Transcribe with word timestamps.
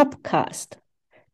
Topcast. 0.00 0.80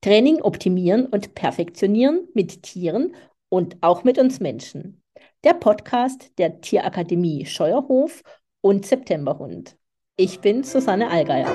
Training 0.00 0.42
optimieren 0.42 1.06
und 1.06 1.36
perfektionieren 1.36 2.26
mit 2.34 2.64
Tieren 2.64 3.14
und 3.48 3.76
auch 3.80 4.02
mit 4.02 4.18
uns 4.18 4.40
Menschen. 4.40 5.00
Der 5.44 5.54
Podcast 5.54 6.36
der 6.36 6.60
Tierakademie 6.60 7.46
Scheuerhof 7.46 8.24
und 8.62 8.84
Septemberhund. 8.84 9.76
Ich 10.16 10.40
bin 10.40 10.64
Susanne 10.64 11.08
Allgeier. 11.08 11.46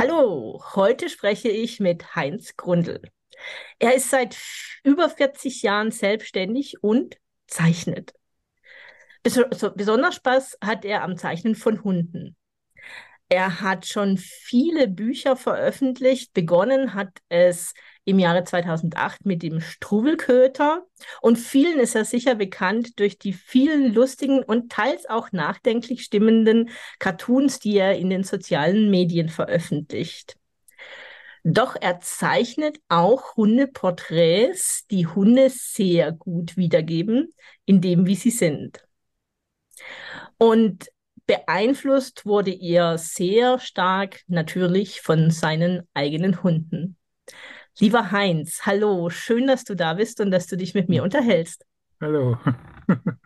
Hallo, 0.00 0.64
heute 0.74 1.08
spreche 1.08 1.48
ich 1.48 1.78
mit 1.78 2.16
Heinz 2.16 2.56
Grundl. 2.56 3.00
Er 3.78 3.94
ist 3.94 4.10
seit 4.10 4.36
über 4.82 5.08
40 5.08 5.62
Jahren 5.62 5.92
selbstständig 5.92 6.82
und 6.82 7.18
zeichnet. 7.46 8.14
Besonders 9.24 10.16
Spaß 10.16 10.58
hat 10.62 10.84
er 10.84 11.02
am 11.02 11.16
Zeichnen 11.16 11.54
von 11.54 11.82
Hunden. 11.82 12.36
Er 13.30 13.62
hat 13.62 13.86
schon 13.86 14.18
viele 14.18 14.86
Bücher 14.86 15.34
veröffentlicht. 15.34 16.34
Begonnen 16.34 16.92
hat 16.92 17.18
es 17.30 17.72
im 18.04 18.18
Jahre 18.18 18.44
2008 18.44 19.24
mit 19.24 19.42
dem 19.42 19.60
Struwelköter. 19.60 20.84
Und 21.22 21.36
vielen 21.36 21.80
ist 21.80 21.94
er 21.94 22.04
sicher 22.04 22.34
bekannt 22.34 23.00
durch 23.00 23.18
die 23.18 23.32
vielen 23.32 23.94
lustigen 23.94 24.42
und 24.42 24.70
teils 24.70 25.08
auch 25.08 25.32
nachdenklich 25.32 26.04
stimmenden 26.04 26.68
Cartoons, 26.98 27.58
die 27.60 27.78
er 27.78 27.96
in 27.96 28.10
den 28.10 28.24
sozialen 28.24 28.90
Medien 28.90 29.30
veröffentlicht. 29.30 30.36
Doch 31.44 31.76
er 31.80 32.00
zeichnet 32.00 32.78
auch 32.88 33.36
Hundeporträts, 33.36 34.86
die 34.90 35.06
Hunde 35.06 35.48
sehr 35.50 36.12
gut 36.12 36.56
wiedergeben, 36.56 37.32
in 37.64 37.80
dem, 37.80 38.06
wie 38.06 38.16
sie 38.16 38.30
sind. 38.30 38.84
Und 40.38 40.88
beeinflusst 41.26 42.26
wurde 42.26 42.52
er 42.52 42.98
sehr 42.98 43.58
stark 43.58 44.20
natürlich 44.26 45.00
von 45.00 45.30
seinen 45.30 45.88
eigenen 45.94 46.42
Hunden. 46.42 46.96
Lieber 47.78 48.12
Heinz, 48.12 48.60
hallo, 48.66 49.10
schön, 49.10 49.46
dass 49.46 49.64
du 49.64 49.74
da 49.74 49.94
bist 49.94 50.20
und 50.20 50.30
dass 50.30 50.46
du 50.46 50.56
dich 50.56 50.74
mit 50.74 50.88
mir 50.88 51.02
unterhältst. 51.02 51.64
Hallo. 52.00 52.38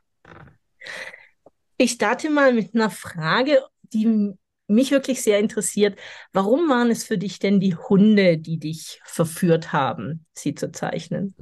ich 1.76 1.92
starte 1.92 2.30
mal 2.30 2.54
mit 2.54 2.74
einer 2.74 2.90
Frage, 2.90 3.62
die 3.82 4.34
mich 4.68 4.90
wirklich 4.90 5.22
sehr 5.22 5.38
interessiert. 5.38 5.98
Warum 6.32 6.68
waren 6.68 6.90
es 6.90 7.04
für 7.04 7.18
dich 7.18 7.38
denn 7.38 7.60
die 7.60 7.74
Hunde, 7.74 8.38
die 8.38 8.58
dich 8.58 9.00
verführt 9.04 9.72
haben, 9.72 10.24
sie 10.34 10.54
zu 10.54 10.70
zeichnen? 10.70 11.34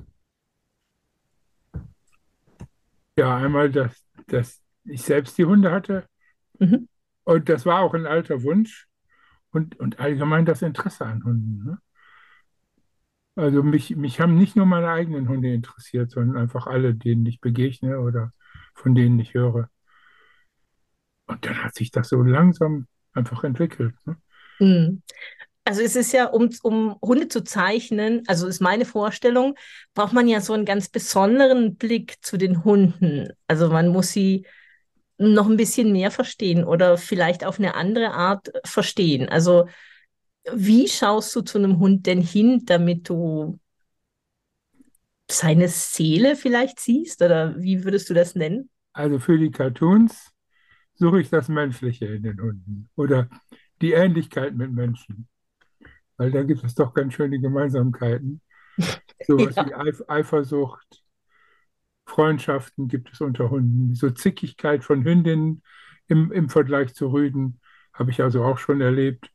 Ja, 3.19 3.37
einmal, 3.37 3.71
dass, 3.71 3.93
dass 4.27 4.61
ich 4.89 5.03
selbst 5.03 5.39
die 5.39 5.45
Hunde 5.45 5.71
hatte. 5.71 6.07
Mhm. 6.59 6.89
Und 7.25 7.49
das 7.49 7.67
war 7.67 7.81
auch 7.81 7.95
ein 7.95 8.07
alter 8.07 8.43
Wunsch. 8.43 8.87
Und, 9.51 9.79
und 9.81 10.01
allgemein 10.01 10.45
das 10.45 10.61
Interesse 10.61 11.07
an 11.07 11.25
Hunden. 11.25 11.65
Ne? 11.65 11.79
Also 13.37 13.63
mich, 13.63 13.97
mich 13.97 14.21
haben 14.21 14.37
nicht 14.37 14.57
nur 14.57 14.67
meine 14.67 14.91
eigenen 14.91 15.29
Hunde 15.29 15.53
interessiert, 15.53 16.11
sondern 16.11 16.37
einfach 16.37 16.67
alle, 16.67 16.95
denen 16.95 17.25
ich 17.27 17.41
begegne 17.41 18.01
oder 18.01 18.33
von 18.75 18.95
denen 18.95 19.19
ich 19.19 19.35
höre. 19.35 19.71
Und 21.27 21.45
dann 21.45 21.65
hat 21.65 21.75
sich 21.75 21.91
das 21.91 22.09
so 22.09 22.23
langsam 22.23 22.87
einfach 23.13 23.45
entwickelt. 23.45 23.95
Ne? 24.05 24.17
Mhm. 24.59 25.03
Also 25.65 25.83
es 25.83 25.97
ist 25.97 26.13
ja, 26.13 26.27
um, 26.27 26.51
um 26.63 26.97
Hunde 27.03 27.29
zu 27.29 27.43
zeichnen, 27.43 28.23
also 28.29 28.47
ist 28.47 28.61
meine 28.61 28.85
Vorstellung, 28.85 29.57
braucht 29.95 30.13
man 30.13 30.29
ja 30.29 30.41
so 30.41 30.53
einen 30.53 30.65
ganz 30.65 30.89
besonderen 30.89 31.75
Blick 31.75 32.19
zu 32.21 32.37
den 32.37 32.63
Hunden. 32.63 33.31
Also 33.49 33.69
man 33.71 33.89
muss 33.89 34.13
sie 34.13 34.47
noch 35.19 35.49
ein 35.49 35.57
bisschen 35.57 35.93
mehr 35.93 36.11
verstehen 36.11 36.65
oder 36.65 36.99
vielleicht 36.99 37.45
auf 37.45 37.59
eine 37.59 37.75
andere 37.75 38.13
Art 38.13 38.53
verstehen. 38.65 39.29
Also 39.29 39.67
wie 40.53 40.89
schaust 40.89 41.35
du 41.35 41.41
zu 41.41 41.59
einem 41.59 41.79
Hund 41.79 42.07
denn 42.07 42.21
hin, 42.21 42.63
damit 42.65 43.09
du 43.09 43.59
seine 45.31 45.69
Seele 45.69 46.37
vielleicht 46.37 46.81
siehst? 46.81 47.23
Oder 47.23 47.61
wie 47.61 47.85
würdest 47.85 48.09
du 48.11 48.15
das 48.15 48.35
nennen? 48.35 48.71
Also 48.93 49.19
für 49.19 49.39
die 49.39 49.51
Cartoons 49.51 50.33
suche 50.95 51.21
ich 51.21 51.31
das 51.31 51.49
Menschliche 51.49 52.07
in 52.07 52.23
den 52.23 52.41
Hunden 52.41 52.89
oder 52.97 53.29
die 53.81 53.93
Ähnlichkeit 53.93 54.55
mit 54.55 54.73
Menschen. 54.73 55.29
Weil 56.17 56.31
da 56.31 56.43
gibt 56.43 56.65
es 56.65 56.75
doch 56.75 56.95
ganz 56.95 57.15
schöne 57.15 57.39
Gemeinsamkeiten. 57.39 58.41
Sowas 59.27 59.55
ja. 59.57 59.67
wie 59.67 59.75
Eif 59.75 60.03
Eifersucht, 60.09 61.03
Freundschaften 62.07 62.89
gibt 62.89 63.13
es 63.13 63.21
unter 63.21 63.51
Hunden. 63.51 63.95
So 63.95 64.11
Zickigkeit 64.11 64.85
von 64.85 65.05
Hündinnen 65.05 65.63
im, 66.07 66.33
im 66.33 66.49
Vergleich 66.49 66.95
zu 66.95 67.09
Rüden 67.09 67.61
habe 67.93 68.11
ich 68.11 68.23
also 68.23 68.45
auch 68.45 68.59
schon 68.59 68.81
erlebt 68.81 69.31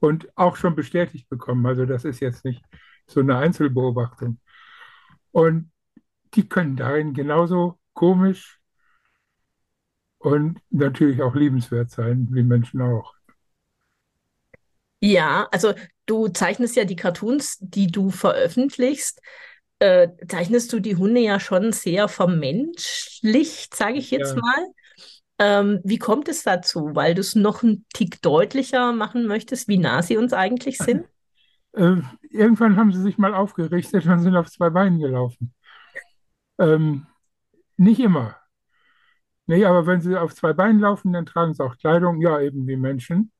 und 0.00 0.28
auch 0.36 0.56
schon 0.56 0.74
bestätigt 0.74 1.28
bekommen. 1.28 1.64
Also 1.66 1.86
das 1.86 2.04
ist 2.04 2.20
jetzt 2.20 2.44
nicht 2.44 2.64
so 3.06 3.20
eine 3.20 3.36
Einzelbeobachtung. 3.36 4.40
Und 5.30 5.70
die 6.34 6.48
können 6.48 6.76
darin 6.76 7.14
genauso 7.14 7.78
komisch 7.92 8.60
und 10.18 10.60
natürlich 10.70 11.22
auch 11.22 11.34
liebenswert 11.34 11.90
sein, 11.90 12.28
wie 12.30 12.42
Menschen 12.42 12.80
auch. 12.82 13.14
Ja, 15.00 15.46
also 15.52 15.74
du 16.06 16.28
zeichnest 16.28 16.74
ja 16.74 16.84
die 16.84 16.96
Cartoons, 16.96 17.58
die 17.60 17.86
du 17.86 18.10
veröffentlichst 18.10 19.20
äh, 19.78 20.08
zeichnest 20.28 20.72
du 20.72 20.80
die 20.80 20.96
Hunde 20.96 21.20
ja 21.20 21.38
schon 21.40 21.72
sehr 21.72 22.08
vermenschlicht, 22.08 23.74
sage 23.74 23.98
ich 23.98 24.10
jetzt 24.10 24.34
ja. 24.34 24.40
mal. 24.40 24.66
Ähm, 25.38 25.80
wie 25.84 25.98
kommt 25.98 26.28
es 26.28 26.42
dazu? 26.42 26.90
Weil 26.94 27.14
du 27.14 27.20
es 27.20 27.34
noch 27.34 27.62
einen 27.62 27.84
Tick 27.92 28.22
deutlicher 28.22 28.92
machen 28.92 29.26
möchtest, 29.26 29.68
wie 29.68 29.78
nah 29.78 30.02
sie 30.02 30.16
uns 30.16 30.32
eigentlich 30.32 30.78
sind? 30.78 31.06
Äh, 31.72 32.00
irgendwann 32.30 32.76
haben 32.76 32.90
sie 32.90 33.02
sich 33.02 33.18
mal 33.18 33.34
aufgerichtet 33.34 34.06
und 34.06 34.20
sind 34.20 34.34
auf 34.34 34.50
zwei 34.50 34.70
Beinen 34.70 34.98
gelaufen. 34.98 35.52
Ähm, 36.58 37.06
nicht 37.76 38.00
immer. 38.00 38.34
Nee, 39.46 39.62
aber 39.66 39.86
wenn 39.86 40.00
sie 40.00 40.16
auf 40.16 40.34
zwei 40.34 40.54
Beinen 40.54 40.80
laufen, 40.80 41.12
dann 41.12 41.26
tragen 41.26 41.52
sie 41.52 41.62
auch 41.62 41.76
Kleidung, 41.76 42.22
ja, 42.22 42.40
eben 42.40 42.66
wie 42.66 42.76
Menschen. 42.76 43.30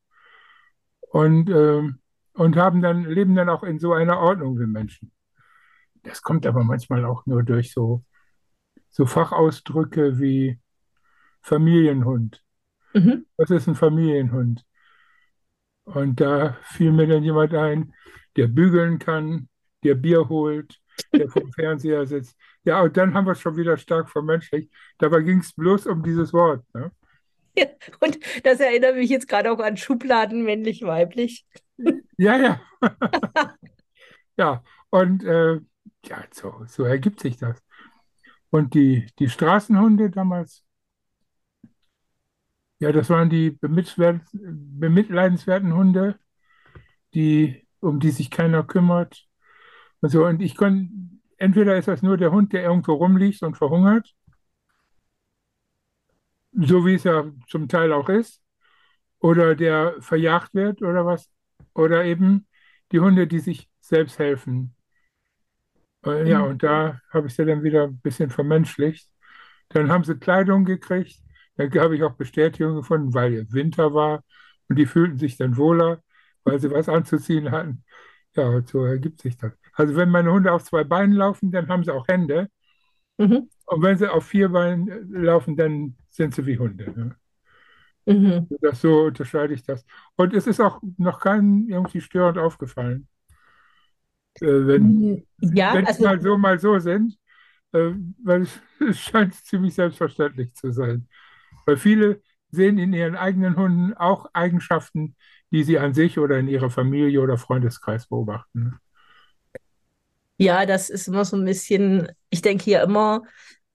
Und, 1.00 1.48
ähm, 1.48 2.00
und 2.34 2.56
haben 2.56 2.82
dann, 2.82 3.04
leben 3.04 3.34
dann 3.34 3.48
auch 3.48 3.62
in 3.62 3.78
so 3.78 3.94
einer 3.94 4.18
Ordnung 4.18 4.58
wie 4.58 4.66
Menschen. 4.66 5.12
Das 6.06 6.22
kommt 6.22 6.46
aber 6.46 6.62
manchmal 6.64 7.04
auch 7.04 7.26
nur 7.26 7.42
durch 7.42 7.72
so, 7.72 8.04
so 8.90 9.06
Fachausdrücke 9.06 10.18
wie 10.18 10.58
Familienhund. 11.42 12.42
Mhm. 12.94 13.26
Was 13.36 13.50
ist 13.50 13.66
ein 13.68 13.74
Familienhund? 13.74 14.64
Und 15.84 16.20
da 16.20 16.56
fiel 16.62 16.92
mir 16.92 17.06
dann 17.06 17.22
jemand 17.22 17.54
ein, 17.54 17.92
der 18.36 18.48
bügeln 18.48 18.98
kann, 18.98 19.48
der 19.84 19.94
Bier 19.94 20.28
holt, 20.28 20.80
der 21.12 21.28
vom 21.28 21.52
Fernseher 21.52 22.06
sitzt. 22.06 22.36
Ja, 22.64 22.82
und 22.82 22.96
dann 22.96 23.14
haben 23.14 23.26
wir 23.26 23.32
es 23.32 23.40
schon 23.40 23.56
wieder 23.56 23.76
stark 23.76 24.10
vermenschlicht. 24.10 24.72
Dabei 24.98 25.20
ging 25.20 25.38
es 25.38 25.52
bloß 25.52 25.86
um 25.86 26.02
dieses 26.02 26.32
Wort. 26.32 26.64
Ne? 26.74 26.90
Ja, 27.56 27.66
und 28.00 28.18
das 28.44 28.60
erinnert 28.60 28.96
mich 28.96 29.10
jetzt 29.10 29.28
gerade 29.28 29.50
auch 29.52 29.60
an 29.60 29.76
Schubladen 29.76 30.44
männlich-weiblich. 30.44 31.46
Ja, 32.18 32.36
ja. 32.36 32.60
ja, 34.36 34.62
und 34.90 35.24
äh, 35.24 35.60
ja, 36.08 36.24
so, 36.32 36.64
so 36.66 36.84
ergibt 36.84 37.20
sich 37.20 37.36
das. 37.36 37.62
Und 38.50 38.74
die, 38.74 39.06
die 39.18 39.28
Straßenhunde 39.28 40.10
damals, 40.10 40.64
ja, 42.78 42.92
das 42.92 43.10
waren 43.10 43.30
die 43.30 43.50
bemitleidenswerten 43.52 45.74
Hunde, 45.74 46.18
die, 47.14 47.66
um 47.80 48.00
die 48.00 48.10
sich 48.10 48.30
keiner 48.30 48.64
kümmert. 48.64 49.26
Und 50.00 50.10
so, 50.10 50.26
und 50.26 50.42
ich 50.42 50.56
konnte, 50.56 50.92
entweder 51.38 51.76
ist 51.76 51.88
das 51.88 52.02
nur 52.02 52.16
der 52.18 52.32
Hund, 52.32 52.52
der 52.52 52.64
irgendwo 52.64 52.94
rumliegt 52.94 53.42
und 53.42 53.56
verhungert, 53.56 54.14
so 56.52 56.84
wie 56.86 56.94
es 56.94 57.04
ja 57.04 57.30
zum 57.48 57.68
Teil 57.68 57.92
auch 57.92 58.08
ist, 58.08 58.42
oder 59.18 59.54
der 59.54 60.00
verjagt 60.00 60.54
wird 60.54 60.82
oder 60.82 61.06
was, 61.06 61.30
oder 61.74 62.04
eben 62.04 62.46
die 62.92 63.00
Hunde, 63.00 63.26
die 63.26 63.40
sich 63.40 63.68
selbst 63.80 64.18
helfen, 64.18 64.75
äh, 66.06 66.28
ja, 66.28 66.40
mhm. 66.40 66.50
und 66.50 66.62
da 66.62 67.00
habe 67.10 67.26
ich 67.26 67.34
sie 67.34 67.44
dann 67.44 67.62
wieder 67.62 67.84
ein 67.84 67.98
bisschen 68.00 68.30
vermenschlicht. 68.30 69.10
Dann 69.70 69.90
haben 69.90 70.04
sie 70.04 70.16
Kleidung 70.16 70.64
gekriegt. 70.64 71.20
Da 71.56 71.64
habe 71.80 71.96
ich 71.96 72.02
auch 72.02 72.14
Bestätigung 72.14 72.76
gefunden, 72.76 73.14
weil 73.14 73.46
Winter 73.50 73.94
war 73.94 74.22
und 74.68 74.76
die 74.76 74.86
fühlten 74.86 75.18
sich 75.18 75.36
dann 75.36 75.56
wohler, 75.56 76.02
weil 76.44 76.60
sie 76.60 76.70
was 76.70 76.88
anzuziehen 76.88 77.50
hatten. 77.50 77.84
Ja, 78.34 78.48
und 78.48 78.68
so 78.68 78.84
ergibt 78.84 79.22
sich 79.22 79.36
das. 79.38 79.52
Also 79.72 79.96
wenn 79.96 80.10
meine 80.10 80.30
Hunde 80.30 80.52
auf 80.52 80.64
zwei 80.64 80.84
Beinen 80.84 81.14
laufen, 81.14 81.50
dann 81.50 81.68
haben 81.68 81.84
sie 81.84 81.92
auch 81.92 82.06
Hände. 82.08 82.48
Mhm. 83.18 83.48
Und 83.66 83.82
wenn 83.82 83.96
sie 83.96 84.12
auf 84.12 84.26
vier 84.26 84.50
Beinen 84.50 84.88
äh, 84.88 85.18
laufen, 85.18 85.56
dann 85.56 85.96
sind 86.10 86.34
sie 86.34 86.44
wie 86.46 86.58
Hunde. 86.58 86.92
Ne? 86.94 87.16
Mhm. 88.06 88.46
Das, 88.60 88.80
so 88.80 89.04
unterscheide 89.04 89.54
ich 89.54 89.62
das. 89.64 89.84
Und 90.16 90.34
es 90.34 90.46
ist 90.46 90.60
auch 90.60 90.80
noch 90.98 91.20
keinem 91.20 91.68
irgendwie 91.68 92.00
störend 92.00 92.38
aufgefallen. 92.38 93.08
Äh, 94.40 94.66
wenn 94.66 95.26
ja, 95.40 95.74
wenn 95.74 95.86
also, 95.86 96.04
mal 96.04 96.20
so, 96.20 96.38
mal 96.38 96.58
so 96.58 96.78
sind, 96.78 97.18
äh, 97.72 97.92
weil 98.22 98.42
es, 98.42 98.60
es 98.88 98.98
scheint 98.98 99.34
ziemlich 99.34 99.74
selbstverständlich 99.74 100.54
zu 100.54 100.72
sein. 100.72 101.08
Weil 101.64 101.76
viele, 101.76 102.20
sehen 102.50 102.78
in 102.78 102.92
ihren 102.92 103.16
eigenen 103.16 103.56
Hunden 103.56 103.94
auch 103.94 104.26
Eigenschaften, 104.32 105.16
die 105.50 105.64
sie 105.64 105.78
an 105.78 105.94
sich 105.94 106.18
oder 106.18 106.38
in 106.38 106.48
ihrer 106.48 106.70
Familie 106.70 107.20
oder 107.20 107.38
Freundeskreis 107.38 108.06
beobachten. 108.06 108.78
Ja, 110.38 110.66
das 110.66 110.90
ist 110.90 111.08
immer 111.08 111.24
so 111.24 111.36
ein 111.36 111.44
bisschen, 111.44 112.08
ich 112.30 112.42
denke 112.42 112.70
ja 112.70 112.82
immer, 112.82 113.22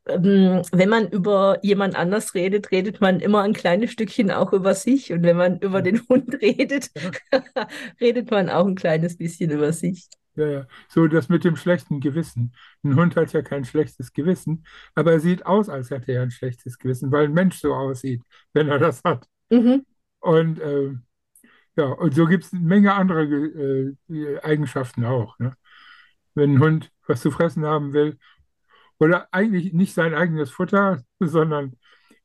ähm, 0.08 0.62
wenn 0.72 0.90
man 0.90 1.10
über 1.10 1.60
jemand 1.64 1.96
anders 1.96 2.34
redet, 2.34 2.72
redet 2.72 3.02
man 3.02 3.20
immer 3.20 3.44
ein 3.44 3.54
kleines 3.54 3.92
Stückchen 3.92 4.32
auch 4.32 4.54
über 4.54 4.76
sich. 4.76 5.12
Und 5.12 5.24
wenn 5.24 5.38
man 5.38 5.60
über 5.60 5.82
den 5.82 6.02
Hund 6.10 6.36
redet, 6.42 6.92
redet 8.02 8.32
man 8.32 8.50
auch 8.50 8.68
ein 8.68 8.76
kleines 8.76 9.18
bisschen 9.18 9.52
über 9.52 9.74
sich. 9.74 10.08
Ja, 10.36 10.46
ja. 10.48 10.68
So 10.88 11.08
das 11.08 11.30
mit 11.30 11.44
dem 11.44 11.56
schlechten 11.56 12.00
Gewissen. 12.00 12.54
Ein 12.84 12.96
Hund 12.96 13.16
hat 13.16 13.34
ja 13.34 13.42
kein 13.42 13.66
schlechtes 13.66 14.14
Gewissen, 14.14 14.66
aber 14.96 15.14
er 15.14 15.20
sieht 15.20 15.46
aus, 15.46 15.70
als 15.70 15.90
hätte 15.90 16.14
er 16.14 16.24
ein 16.24 16.32
schlechtes 16.32 16.78
Gewissen, 16.78 17.12
weil 17.12 17.26
ein 17.26 17.34
Mensch 17.34 17.60
so 17.60 17.74
aussieht, 17.74 18.22
wenn 18.54 18.70
er 18.70 18.80
das 18.80 19.02
hat. 19.04 19.28
Mhm. 19.50 19.86
Und 20.20 20.60
äh, 20.60 20.94
ja, 21.76 21.86
und 21.86 22.14
so 22.14 22.28
gibt 22.28 22.46
es 22.46 22.54
eine 22.54 22.62
Menge 22.62 22.94
andere 22.94 23.24
äh, 23.24 24.40
Eigenschaften 24.42 25.06
auch. 25.06 25.38
Ne? 25.40 25.54
Wenn 26.34 26.56
ein 26.56 26.60
Hund 26.62 26.92
was 27.08 27.22
zu 27.22 27.32
fressen 27.32 27.66
haben 27.66 27.94
will, 27.94 28.18
oder 29.00 29.28
eigentlich 29.32 29.74
nicht 29.74 29.96
sein 29.96 30.14
eigenes 30.14 30.52
Futter, 30.52 31.02
sondern 31.20 31.76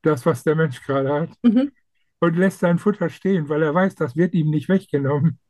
das, 0.03 0.26
was 0.26 0.44
der 0.44 0.55
Mensch 0.56 0.82
gerade 0.82 1.11
hat, 1.12 1.31
mhm. 1.43 1.73
und 2.20 2.37
lässt 2.37 2.61
sein 2.61 2.79
Futter 2.79 3.08
stehen, 3.08 3.49
weil 3.49 3.62
er 3.62 3.75
weiß, 3.75 3.94
das 3.94 4.14
wird 4.14 4.35
ihm 4.35 4.50
nicht 4.50 4.69
weggenommen 4.69 5.41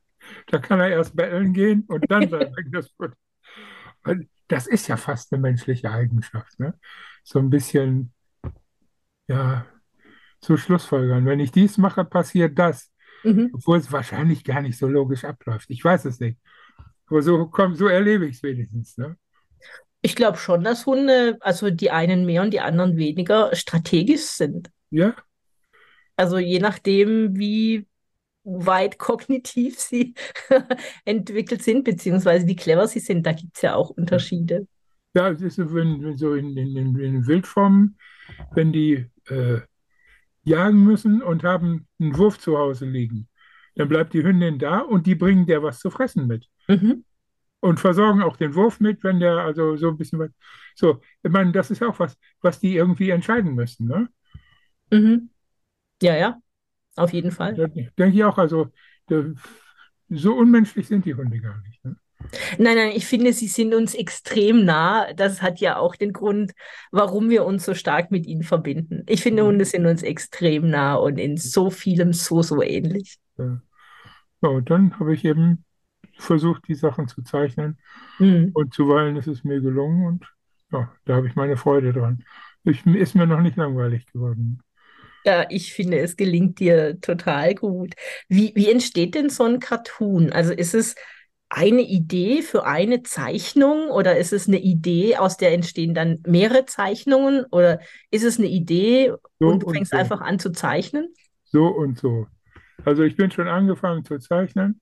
da 0.49 0.58
kann 0.58 0.81
er 0.81 0.88
erst 0.88 1.17
betteln 1.17 1.52
gehen 1.52 1.84
und 1.88 2.11
dann 2.11 2.28
sein 2.31 2.55
eigenes 2.56 2.90
Futter. 2.90 3.17
Das 4.49 4.67
ist 4.67 4.87
ja 4.87 4.96
fast 4.96 5.32
eine 5.32 5.43
menschliche 5.43 5.90
Eigenschaft. 5.90 6.58
Ne? 6.61 6.78
So 7.25 7.38
ein 7.40 7.50
bisschen, 7.50 8.12
ja, 9.26 9.67
zu 10.40 10.56
Schlussfolgern. 10.56 11.26
Wenn 11.26 11.40
ich 11.40 11.50
dies 11.50 11.78
mache, 11.78 12.05
passiert 12.05 12.58
das. 12.58 12.93
Mhm. 13.25 13.50
Obwohl 13.52 13.78
es 13.78 13.90
wahrscheinlich 13.90 14.44
gar 14.44 14.62
nicht 14.62 14.78
so 14.78 14.87
logisch 14.87 15.25
abläuft. 15.25 15.70
Ich 15.70 15.84
weiß 15.84 16.05
es 16.05 16.20
nicht. 16.20 16.38
Aber 17.08 17.22
so, 17.22 17.46
komm, 17.46 17.75
so 17.75 17.88
erlebe 17.88 18.26
ich 18.26 18.37
es 18.37 18.43
wenigstens. 18.43 18.96
Ne? 18.96 19.17
Ich 20.02 20.14
glaube 20.14 20.38
schon, 20.38 20.62
dass 20.62 20.87
Hunde, 20.87 21.38
also 21.40 21.70
die 21.70 21.90
einen 21.90 22.26
mehr 22.26 22.43
und 22.43 22.52
die 22.52 22.61
anderen 22.61 22.96
weniger, 22.96 23.55
strategisch 23.55 24.22
sind. 24.22 24.70
Ja. 24.90 25.17
Also 26.17 26.38
je 26.38 26.61
nachdem, 26.61 27.37
wie 27.37 27.87
weit 28.46 28.98
kognitiv 28.98 29.78
sie 29.78 30.14
entwickelt 31.04 31.62
sind, 31.62 31.84
beziehungsweise 31.84 32.46
wie 32.46 32.56
clever 32.56 32.87
sie 32.87 33.00
sind. 33.00 33.26
Da 33.26 33.32
gibt 33.32 33.56
es 33.56 33.62
ja 33.62 33.75
auch 33.75 33.90
Unterschiede. 33.90 34.66
Ja, 35.14 35.31
es 35.31 35.43
ist 35.43 35.56
so, 35.56 35.75
wenn, 35.75 36.02
wenn 36.02 36.16
so 36.16 36.34
in, 36.34 36.56
in, 36.56 36.98
in, 36.98 37.26
Wildformen, 37.26 37.98
wenn 38.52 38.72
die 38.72 39.06
äh, 39.28 39.60
jagen 40.44 40.84
müssen 40.84 41.22
und 41.22 41.43
haben 41.43 41.87
einen 41.98 42.16
Wurf 42.16 42.38
zu 42.38 42.58
Hause 42.58 42.87
liegen, 42.87 43.28
dann 43.76 43.88
bleibt 43.88 44.12
die 44.12 44.22
Hündin 44.22 44.58
da 44.58 44.81
und 44.81 45.06
die 45.06 45.14
bringen 45.14 45.46
der 45.46 45.62
was 45.62 45.78
zu 45.78 45.90
fressen 45.90 46.26
mit. 46.26 46.46
Mhm. 46.69 47.04
Und 47.60 47.81
versorgen 47.81 48.22
auch 48.22 48.37
den 48.37 48.54
Wurf 48.54 48.78
mit, 48.78 49.02
wenn 49.02 49.19
der 49.19 49.38
also 49.38 49.76
so 49.76 49.88
ein 49.88 49.96
bisschen 49.96 50.19
was. 50.19 50.31
So, 50.75 51.00
ich 51.22 51.32
meine, 51.32 51.50
das 51.52 51.70
ist 51.70 51.82
auch 51.82 51.98
was, 51.98 52.16
was 52.43 52.60
die 52.60 52.76
irgendwie 52.76 53.10
entscheiden 53.10 53.54
müssen, 53.54 53.88
ne? 53.88 54.08
Mhm. 54.90 55.31
Ja, 56.02 56.14
ja 56.14 56.40
auf 56.96 57.12
jeden 57.12 57.31
Fall. 57.31 57.54
Denke 57.54 58.16
ich 58.16 58.25
auch. 58.25 58.38
Also 58.38 58.69
so 60.08 60.34
unmenschlich 60.34 60.88
sind 60.88 61.04
die 61.04 61.14
Hunde 61.14 61.38
gar 61.40 61.60
nicht. 61.62 61.84
Ne? 61.84 61.96
Nein, 62.58 62.76
nein, 62.76 62.93
ich 62.94 63.06
finde, 63.06 63.32
sie 63.32 63.48
sind 63.48 63.75
uns 63.75 63.94
extrem 63.94 64.64
nah. 64.64 65.12
Das 65.12 65.43
hat 65.43 65.60
ja 65.60 65.76
auch 65.76 65.96
den 65.96 66.12
Grund, 66.12 66.52
warum 66.90 67.31
wir 67.31 67.44
uns 67.44 67.64
so 67.64 67.75
stark 67.75 68.10
mit 68.10 68.26
ihnen 68.26 68.43
verbinden. 68.43 69.04
Ich 69.06 69.22
finde, 69.22 69.43
mhm. 69.43 69.48
Hunde 69.48 69.64
sind 69.64 69.87
uns 69.87 70.02
extrem 70.02 70.70
nah 70.70 70.94
und 70.94 71.19
in 71.19 71.37
so 71.37 71.70
vielem 71.70 72.12
so, 72.12 72.43
so 72.43 72.62
ähnlich. 72.62 73.19
Ja, 73.38 74.48
und 74.48 74.70
dann 74.70 74.98
habe 74.98 75.14
ich 75.14 75.25
eben 75.25 75.64
versucht, 76.19 76.66
die 76.69 76.75
Sachen 76.75 77.08
zu 77.08 77.22
zeichnen. 77.22 77.78
Mhm. 78.19 78.50
Und 78.54 78.75
zuweilen 78.75 79.16
ist 79.16 79.28
es 79.28 79.44
mir 79.44 79.60
gelungen 79.60 80.06
und 80.06 80.25
ja, 80.72 80.93
da 81.04 81.14
habe 81.14 81.28
ich 81.28 81.37
meine 81.37 81.56
Freude 81.56 81.93
dran. 81.93 82.25
Ich, 82.64 82.84
ist 82.87 83.14
mir 83.14 83.26
noch 83.26 83.40
nicht 83.40 83.56
langweilig 83.56 84.06
geworden. 84.06 84.60
Ja, 85.26 85.44
ich 85.50 85.75
finde, 85.75 85.99
es 85.99 86.17
gelingt 86.17 86.61
dir 86.61 87.00
total 87.00 87.56
gut. 87.56 87.94
Wie, 88.28 88.52
wie 88.55 88.70
entsteht 88.70 89.17
denn 89.17 89.28
so 89.28 89.43
ein 89.43 89.58
Cartoon? 89.58 90.31
Also 90.32 90.52
ist 90.52 90.73
es 90.73 90.94
eine 91.49 91.82
Idee 91.82 92.43
für 92.43 92.64
eine 92.64 93.02
Zeichnung 93.02 93.90
oder 93.90 94.17
ist 94.17 94.32
es 94.32 94.46
eine 94.46 94.58
Idee, 94.58 95.17
aus 95.17 95.37
der 95.37 95.52
entstehen 95.52 95.94
dann 95.94 96.20
mehrere 96.26 96.64
Zeichnungen 96.64 97.44
oder 97.50 97.81
ist 98.12 98.23
es 98.23 98.38
eine 98.38 98.46
Idee 98.46 99.12
so 99.40 99.49
und 99.49 99.64
du 99.64 99.70
fängst 99.70 99.90
so. 99.90 99.99
einfach 99.99 100.20
an 100.20 100.38
zu 100.38 100.52
zeichnen? 100.52 101.08
So 101.43 101.67
und 101.67 101.99
so. 101.99 102.29
Also 102.84 103.02
ich 103.02 103.17
bin 103.17 103.32
schon 103.32 103.49
angefangen 103.49 104.05
zu 104.05 104.19
zeichnen 104.20 104.81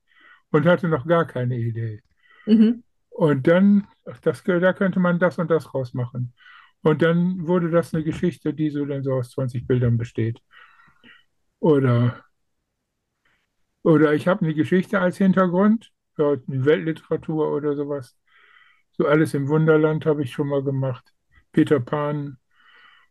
und 0.50 0.66
hatte 0.66 0.88
noch 0.88 1.06
gar 1.06 1.26
keine 1.26 1.56
Idee. 1.56 2.02
Mhm. 2.44 2.82
Und 3.08 3.46
dann, 3.46 3.86
das, 4.22 4.42
da 4.44 4.72
könnte 4.74 5.00
man 5.00 5.18
das 5.18 5.38
und 5.38 5.50
das 5.50 5.72
rausmachen. 5.72 6.34
Und 6.84 7.00
dann 7.00 7.46
wurde 7.46 7.70
das 7.70 7.94
eine 7.94 8.04
Geschichte, 8.04 8.52
die 8.52 8.68
so 8.68 8.84
dann 8.84 9.02
so 9.02 9.14
aus 9.14 9.30
20 9.30 9.66
Bildern 9.66 9.96
besteht. 9.96 10.40
Oder, 11.58 12.22
oder 13.82 14.12
ich 14.12 14.28
habe 14.28 14.44
eine 14.44 14.54
Geschichte 14.54 15.00
als 15.00 15.16
Hintergrund, 15.16 15.90
ja, 16.18 16.36
Weltliteratur 16.46 17.50
oder 17.54 17.74
sowas. 17.74 18.18
So 18.92 19.06
alles 19.06 19.32
im 19.32 19.48
Wunderland 19.48 20.04
habe 20.04 20.22
ich 20.24 20.32
schon 20.32 20.48
mal 20.48 20.62
gemacht. 20.62 21.10
Peter 21.52 21.80
Pan. 21.80 22.36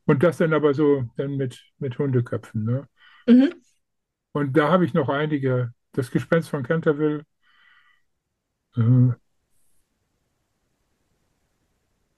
Und 0.06 0.22
das 0.22 0.38
dann 0.38 0.54
aber 0.54 0.76
so 0.76 1.06
dann 1.16 1.36
mit, 1.36 1.64
mit 1.80 1.98
Hundeköpfen. 1.98 2.66
Ne? 2.66 2.88
Mhm. 3.28 3.56
Und 4.34 4.56
da 4.56 4.70
habe 4.70 4.86
ich 4.86 4.94
noch 4.94 5.10
einige. 5.10 5.74
Das 5.94 6.12
Gespenst 6.12 6.50
von 6.50 6.62
Canterville. 6.62 7.26
Äh, 8.76 9.14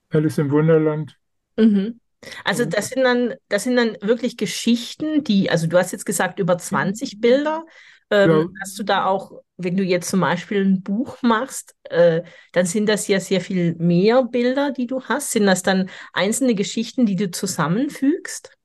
Alice 0.09 0.37
im 0.37 0.51
Wunderland. 0.51 1.17
Mhm. 1.57 1.99
Also 2.43 2.65
das 2.65 2.89
sind 2.89 3.03
dann, 3.03 3.35
das 3.49 3.63
sind 3.63 3.75
dann 3.75 3.97
wirklich 4.01 4.37
Geschichten, 4.37 5.23
die, 5.23 5.49
also 5.49 5.67
du 5.67 5.77
hast 5.77 5.91
jetzt 5.91 6.05
gesagt 6.05 6.39
über 6.39 6.57
20 6.57 7.21
Bilder. 7.21 7.65
Ähm, 8.09 8.29
ja. 8.29 8.47
Hast 8.61 8.77
du 8.79 8.83
da 8.83 9.05
auch, 9.05 9.31
wenn 9.57 9.77
du 9.77 9.83
jetzt 9.83 10.09
zum 10.09 10.21
Beispiel 10.21 10.63
ein 10.63 10.83
Buch 10.83 11.21
machst, 11.21 11.75
äh, 11.85 12.21
dann 12.51 12.65
sind 12.65 12.87
das 12.87 13.07
ja 13.07 13.19
sehr 13.19 13.41
viel 13.41 13.75
mehr 13.75 14.23
Bilder, 14.23 14.71
die 14.71 14.87
du 14.87 15.03
hast. 15.03 15.31
Sind 15.31 15.45
das 15.45 15.63
dann 15.63 15.89
einzelne 16.13 16.55
Geschichten, 16.55 17.05
die 17.05 17.15
du 17.15 17.31
zusammenfügst? 17.31 18.55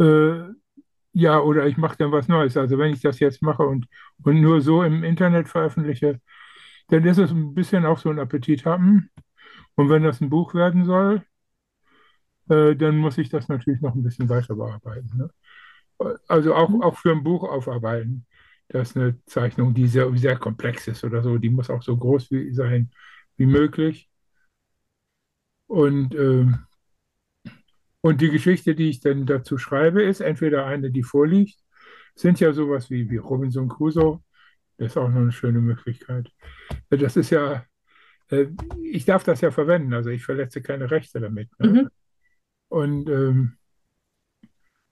Äh, 0.00 0.44
ja, 1.12 1.40
oder 1.40 1.66
ich 1.66 1.76
mache 1.76 1.96
dann 1.98 2.12
was 2.12 2.28
Neues. 2.28 2.56
Also 2.56 2.78
wenn 2.78 2.92
ich 2.92 3.00
das 3.00 3.20
jetzt 3.20 3.42
mache 3.42 3.62
und, 3.62 3.86
und 4.22 4.40
nur 4.40 4.60
so 4.60 4.82
im 4.82 5.04
Internet 5.04 5.48
veröffentliche, 5.48 6.20
dann 6.88 7.04
ist 7.04 7.18
es 7.18 7.30
ein 7.30 7.54
bisschen 7.54 7.86
auch 7.86 7.98
so 7.98 8.10
ein 8.10 8.18
Appetit 8.18 8.64
haben. 8.64 9.10
Und 9.76 9.90
wenn 9.90 10.02
das 10.02 10.20
ein 10.20 10.30
Buch 10.30 10.54
werden 10.54 10.84
soll, 10.84 11.22
äh, 12.48 12.74
dann 12.76 12.96
muss 12.98 13.18
ich 13.18 13.28
das 13.28 13.48
natürlich 13.48 13.80
noch 13.80 13.94
ein 13.94 14.02
bisschen 14.02 14.28
weiter 14.28 14.54
bearbeiten. 14.54 15.10
Ne? 15.16 15.30
Also 16.28 16.54
auch, 16.54 16.68
mhm. 16.68 16.82
auch 16.82 16.98
für 16.98 17.12
ein 17.12 17.24
Buch 17.24 17.44
aufarbeiten. 17.44 18.26
Das 18.68 18.90
ist 18.90 18.96
eine 18.96 19.18
Zeichnung, 19.26 19.74
die 19.74 19.86
sehr, 19.88 20.10
sehr 20.16 20.36
komplex 20.36 20.88
ist 20.88 21.04
oder 21.04 21.22
so. 21.22 21.38
Die 21.38 21.50
muss 21.50 21.70
auch 21.70 21.82
so 21.82 21.96
groß 21.96 22.30
wie, 22.30 22.52
sein 22.52 22.90
wie 23.36 23.46
möglich. 23.46 24.08
Und, 25.66 26.14
äh, 26.14 26.46
und 28.00 28.20
die 28.20 28.30
Geschichte, 28.30 28.74
die 28.74 28.90
ich 28.90 29.00
dann 29.00 29.26
dazu 29.26 29.58
schreibe, 29.58 30.02
ist 30.02 30.20
entweder 30.20 30.66
eine, 30.66 30.90
die 30.90 31.02
vorliegt, 31.02 31.58
sind 32.14 32.40
ja 32.40 32.52
sowas 32.52 32.90
wie, 32.90 33.10
wie 33.10 33.16
Robinson 33.16 33.68
Crusoe. 33.68 34.22
Das 34.76 34.92
ist 34.92 34.96
auch 34.96 35.08
noch 35.08 35.20
eine 35.20 35.32
schöne 35.32 35.60
Möglichkeit. 35.60 36.30
Das 36.90 37.16
ist 37.16 37.30
ja, 37.30 37.64
äh, 38.28 38.46
ich 38.82 39.04
darf 39.04 39.24
das 39.24 39.40
ja 39.40 39.50
verwenden, 39.50 39.94
also 39.94 40.10
ich 40.10 40.24
verletze 40.24 40.62
keine 40.62 40.90
Rechte 40.90 41.20
damit. 41.20 41.48
Ne? 41.58 41.68
Mhm. 41.68 41.88
Und, 42.74 43.08
ähm, 43.08 43.56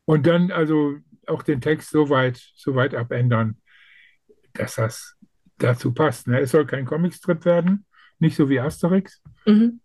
und 0.05 0.25
dann 0.25 0.53
also 0.53 0.99
auch 1.27 1.43
den 1.43 1.61
Text 1.61 1.91
so 1.91 2.11
weit, 2.11 2.41
so 2.55 2.77
weit 2.77 2.95
abändern, 2.95 3.57
dass 4.53 4.77
das 4.77 5.17
dazu 5.59 5.93
passt. 5.93 6.29
Ne? 6.29 6.39
Es 6.39 6.53
soll 6.53 6.65
kein 6.65 6.87
Comicstrip 6.87 7.45
werden, 7.45 7.85
nicht 8.21 8.37
so 8.37 8.49
wie 8.49 8.61
Asterix, 8.61 9.21
mhm. 9.47 9.81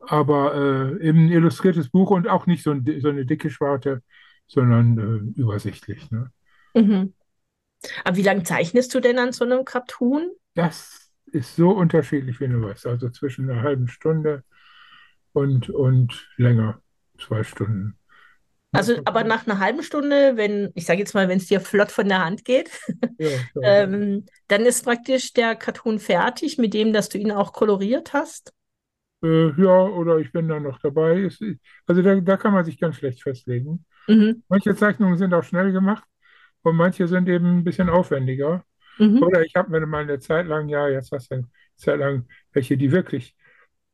aber 0.00 0.54
äh, 1.00 1.08
eben 1.08 1.24
ein 1.24 1.32
illustriertes 1.32 1.88
Buch 1.88 2.10
und 2.10 2.28
auch 2.28 2.44
nicht 2.44 2.62
so, 2.62 2.72
ein, 2.72 2.84
so 3.00 3.08
eine 3.08 3.24
dicke 3.24 3.48
Schwarte, 3.48 4.02
sondern 4.46 4.98
äh, 4.98 5.40
übersichtlich. 5.40 6.10
Ne? 6.10 6.30
Mhm. 6.74 7.14
Aber 8.04 8.16
wie 8.18 8.22
lange 8.22 8.42
zeichnest 8.42 8.94
du 8.94 9.00
denn 9.00 9.18
an 9.18 9.32
so 9.32 9.46
einem 9.46 9.64
Cartoon? 9.64 10.32
Das 10.52 11.10
ist 11.24 11.56
so 11.56 11.70
unterschiedlich, 11.70 12.40
wie 12.40 12.48
du 12.48 12.60
weißt. 12.60 12.86
Also 12.86 13.08
zwischen 13.08 13.48
einer 13.48 13.62
halben 13.62 13.88
Stunde 13.88 14.44
und, 15.32 15.70
und 15.70 16.28
länger 16.36 16.82
zwei 17.26 17.42
Stunden. 17.42 17.96
Also, 18.74 18.96
aber 19.04 19.22
nach 19.22 19.46
einer 19.46 19.58
halben 19.58 19.82
Stunde, 19.82 20.36
wenn, 20.36 20.70
ich 20.74 20.86
sage 20.86 21.00
jetzt 21.00 21.14
mal, 21.14 21.28
wenn 21.28 21.36
es 21.36 21.46
dir 21.46 21.60
flott 21.60 21.92
von 21.92 22.08
der 22.08 22.24
Hand 22.24 22.44
geht, 22.44 22.70
ja, 23.18 23.28
ähm, 23.62 24.24
dann 24.48 24.62
ist 24.62 24.84
praktisch 24.84 25.34
der 25.34 25.56
Cartoon 25.56 25.98
fertig, 25.98 26.56
mit 26.56 26.72
dem, 26.72 26.92
dass 26.92 27.10
du 27.10 27.18
ihn 27.18 27.32
auch 27.32 27.52
koloriert 27.52 28.14
hast? 28.14 28.52
Äh, 29.22 29.52
ja, 29.60 29.82
oder 29.84 30.18
ich 30.18 30.32
bin 30.32 30.48
da 30.48 30.58
noch 30.58 30.78
dabei. 30.80 31.28
also 31.86 32.02
da, 32.02 32.20
da 32.20 32.36
kann 32.36 32.54
man 32.54 32.64
sich 32.64 32.80
ganz 32.80 32.96
schlecht 32.96 33.22
festlegen. 33.22 33.84
Mhm. 34.08 34.42
Manche 34.48 34.74
Zeichnungen 34.74 35.18
sind 35.18 35.34
auch 35.34 35.44
schnell 35.44 35.70
gemacht 35.72 36.04
und 36.62 36.76
manche 36.76 37.06
sind 37.06 37.28
eben 37.28 37.58
ein 37.58 37.64
bisschen 37.64 37.90
aufwendiger. 37.90 38.64
Mhm. 38.98 39.22
Oder 39.22 39.42
ich 39.42 39.54
habe 39.54 39.70
mir 39.70 39.86
mal 39.86 40.02
eine 40.02 40.18
Zeit 40.18 40.46
lang, 40.46 40.68
ja, 40.68 40.88
jetzt 40.88 41.12
hast 41.12 41.30
du 41.30 41.36
eine 41.36 41.48
Zeit 41.76 42.00
lang 42.00 42.26
welche, 42.52 42.76
die 42.76 42.90
wirklich 42.90 43.36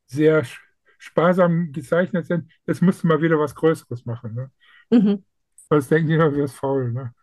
sehr 0.06 0.44
sparsam 0.98 1.72
gezeichnet 1.72 2.26
sind. 2.26 2.50
Jetzt 2.66 2.82
musst 2.82 3.02
du 3.02 3.06
mal 3.06 3.22
wieder 3.22 3.38
was 3.38 3.54
Größeres 3.54 4.04
machen. 4.04 4.34
Ne? 4.34 4.50
Mhm. 4.90 5.24
Was 5.68 5.88
denken 5.88 6.08
die 6.08 6.14
immer, 6.14 6.30
du 6.30 6.36
wirst 6.36 6.56
faul. 6.56 6.92
Ne? 6.92 7.14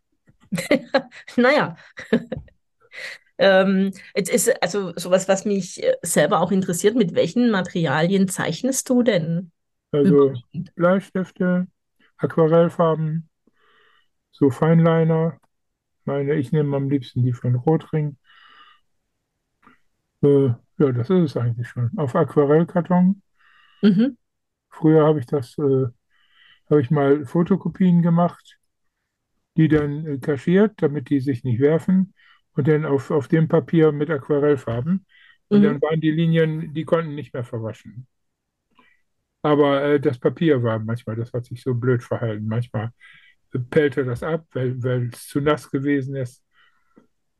Naja. 1.36 1.76
ähm, 3.38 3.92
jetzt 4.16 4.30
ist 4.30 4.64
also 4.64 4.94
sowas, 4.96 5.28
was 5.28 5.46
mich 5.46 5.84
äh, 5.84 5.96
selber 6.02 6.40
auch 6.40 6.52
interessiert, 6.52 6.96
mit 6.96 7.16
welchen 7.16 7.52
Materialien 7.52 8.28
zeichnest 8.28 8.90
du 8.90 9.04
denn? 9.04 9.52
Also? 9.92 10.34
Bleistifte, 10.76 11.68
Aquarellfarben, 12.18 13.30
so 14.32 14.50
Feinliner. 14.50 15.40
Meine, 16.06 16.36
ich 16.36 16.52
nehme 16.52 16.76
am 16.76 16.90
liebsten 16.90 17.24
die 17.24 17.34
von 17.34 17.56
Rotring. 17.56 18.18
Äh, 20.22 20.48
ja, 20.78 20.92
das 20.92 21.10
ist 21.10 21.32
es 21.32 21.38
eigentlich 21.38 21.68
schon. 21.68 21.92
Auf 21.98 22.16
Aquarellkarton. 22.16 23.22
Mhm. 23.84 24.16
Früher 24.70 25.06
habe 25.08 25.20
ich 25.20 25.26
das, 25.26 25.58
äh, 25.58 25.88
habe 26.70 26.82
ich 26.82 26.92
mal 26.92 27.26
Fotokopien 27.26 28.02
gemacht, 28.04 28.60
die 29.58 29.68
dann 29.68 30.06
äh, 30.08 30.18
kaschiert, 30.20 30.74
damit 30.82 31.10
die 31.10 31.20
sich 31.20 31.44
nicht 31.44 31.60
werfen. 31.60 32.14
Und 32.56 32.68
dann 32.68 32.86
auf, 32.86 33.12
auf 33.12 33.28
dem 33.28 33.48
Papier 33.50 33.92
mit 33.92 34.10
Aquarellfarben. 34.10 35.06
Und 35.52 35.62
Mhm. 35.62 35.64
dann 35.64 35.82
waren 35.82 36.02
die 36.02 36.12
Linien, 36.12 36.74
die 36.74 36.86
konnten 36.86 37.16
nicht 37.16 37.34
mehr 37.34 37.44
verwaschen. 37.44 38.08
Aber 39.42 39.84
äh, 39.84 40.00
das 40.00 40.18
Papier 40.20 40.64
war 40.64 40.80
manchmal, 40.80 41.16
das 41.16 41.32
hat 41.34 41.46
sich 41.46 41.62
so 41.64 41.74
blöd 41.76 42.04
verhalten. 42.04 42.48
Manchmal 42.48 42.92
pellte 43.70 44.04
das 44.06 44.24
ab, 44.24 44.46
weil, 44.54 44.82
weil 44.84 45.10
es 45.14 45.28
zu 45.28 45.42
nass 45.42 45.70
gewesen 45.72 46.16
ist. 46.16 46.44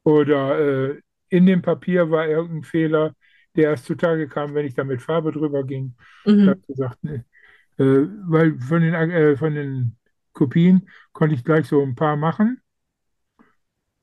Oder 0.04 0.60
äh, 0.96 1.02
in 1.30 1.46
dem 1.46 1.62
Papier 1.62 2.10
war 2.12 2.28
irgendein 2.28 2.64
Fehler, 2.64 3.16
der 3.56 3.72
erst 3.72 3.86
zutage 3.86 4.28
kam, 4.28 4.54
wenn 4.56 4.66
ich 4.66 4.76
da 4.76 4.84
mit 4.84 5.02
Farbe 5.02 5.32
drüber 5.32 5.64
ging. 5.64 5.96
Da 6.44 6.52
habe 6.52 6.60
Mhm. 6.60 6.62
ich 6.62 6.68
gesagt, 6.68 7.00
nee, 7.04 7.24
äh, 7.80 8.08
weil 8.28 8.60
von 8.60 8.82
den, 8.82 8.94
äh, 8.96 9.38
von 9.38 9.56
den 9.56 9.98
Kopien 10.34 10.90
konnte 11.14 11.36
ich 11.36 11.44
gleich 11.44 11.68
so 11.68 11.82
ein 11.84 11.96
paar 11.96 12.18
machen. 12.18 12.62